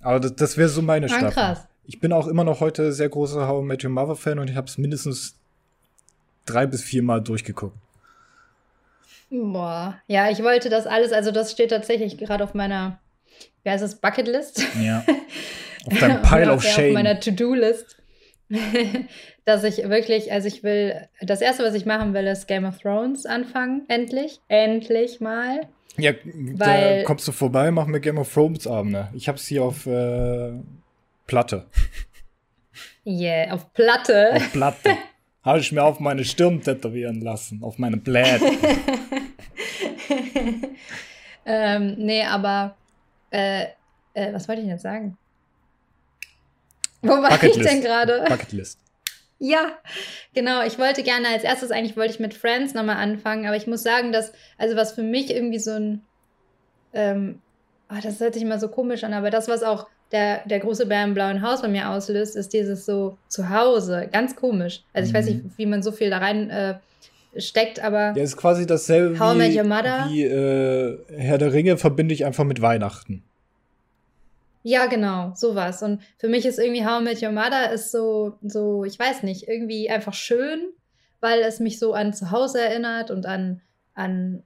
[0.00, 1.30] Aber das, das wäre so meine Ah, Staffel.
[1.32, 1.66] krass.
[1.84, 4.48] Ich bin auch immer noch heute sehr großer How I Met Your Mother Fan und
[4.48, 5.34] ich habe es mindestens
[6.46, 7.76] drei bis vier Mal durchgeguckt.
[9.30, 9.96] Boah.
[10.08, 12.98] Ja, ich wollte das alles, also das steht tatsächlich gerade auf meiner,
[13.62, 14.62] wie heißt es, Bucketlist?
[14.80, 15.04] Ja.
[15.86, 16.92] Auf deinem Pile of eher Auf Shame.
[16.92, 17.96] meiner To-Do-List.
[19.44, 22.78] dass ich wirklich, also ich will, das erste, was ich machen will, ist Game of
[22.78, 23.82] Thrones anfangen.
[23.88, 24.40] Endlich.
[24.48, 25.68] Endlich mal.
[25.96, 29.08] Ja, Weil- da kommst du vorbei, mach mir Game of Thrones Abende.
[29.14, 30.52] Ich hab's hier auf äh,
[31.26, 31.66] Platte.
[33.06, 34.30] Yeah, auf Platte.
[34.34, 34.90] Auf Platte.
[35.42, 37.62] Habe ich mir auf meine Stirn tätowieren lassen.
[37.62, 38.44] Auf meine Blätter.
[41.46, 42.76] ähm, nee, aber
[43.30, 43.64] äh,
[44.12, 45.16] äh, was wollte ich jetzt sagen?
[47.02, 47.70] Wo war ich Bucketlist.
[47.70, 48.24] denn gerade?
[48.28, 48.78] Bucketlist.
[49.38, 49.72] Ja,
[50.34, 50.62] genau.
[50.66, 53.82] Ich wollte gerne als erstes eigentlich wollte ich mit Friends nochmal anfangen, aber ich muss
[53.82, 56.02] sagen, dass, also was für mich irgendwie so ein,
[56.92, 57.40] ähm,
[57.88, 60.86] ah, das hört sich immer so komisch an, aber das, was auch der, der große
[60.86, 64.08] Bär im blauen Haus bei mir auslöst, ist dieses so zu Hause.
[64.12, 64.82] Ganz komisch.
[64.92, 65.32] Also ich weiß Mhm.
[65.32, 66.74] nicht, wie man so viel da rein äh,
[67.38, 69.40] steckt, aber Ja, ist quasi dasselbe How wie,
[70.10, 73.22] wie äh, Herr der Ringe verbinde ich einfach mit Weihnachten.
[74.62, 75.82] Ja, genau, sowas.
[75.82, 79.22] Und für mich ist irgendwie How I Met Your Mother ist so, so, ich weiß
[79.22, 80.68] nicht, irgendwie einfach schön,
[81.20, 83.62] weil es mich so an zu Hause erinnert und an,
[83.94, 84.42] an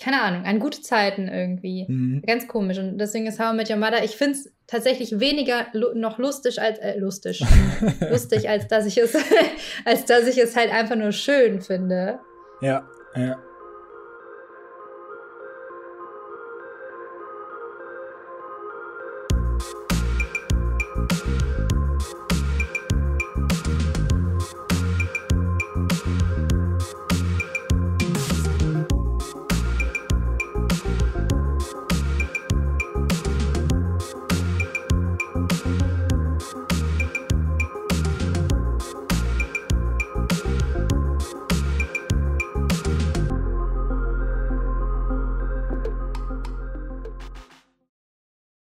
[0.00, 1.84] keine Ahnung, an gute Zeiten irgendwie.
[1.86, 2.22] Mhm.
[2.26, 2.78] Ganz komisch.
[2.78, 6.18] Und deswegen ist How I Met Your Mother, ich finde es tatsächlich weniger lu noch
[6.18, 7.44] lustig als, äh, lustig,
[8.10, 9.14] lustig, als dass ich es,
[9.84, 12.20] als dass ich es halt einfach nur schön finde.
[12.62, 13.36] Ja, ja.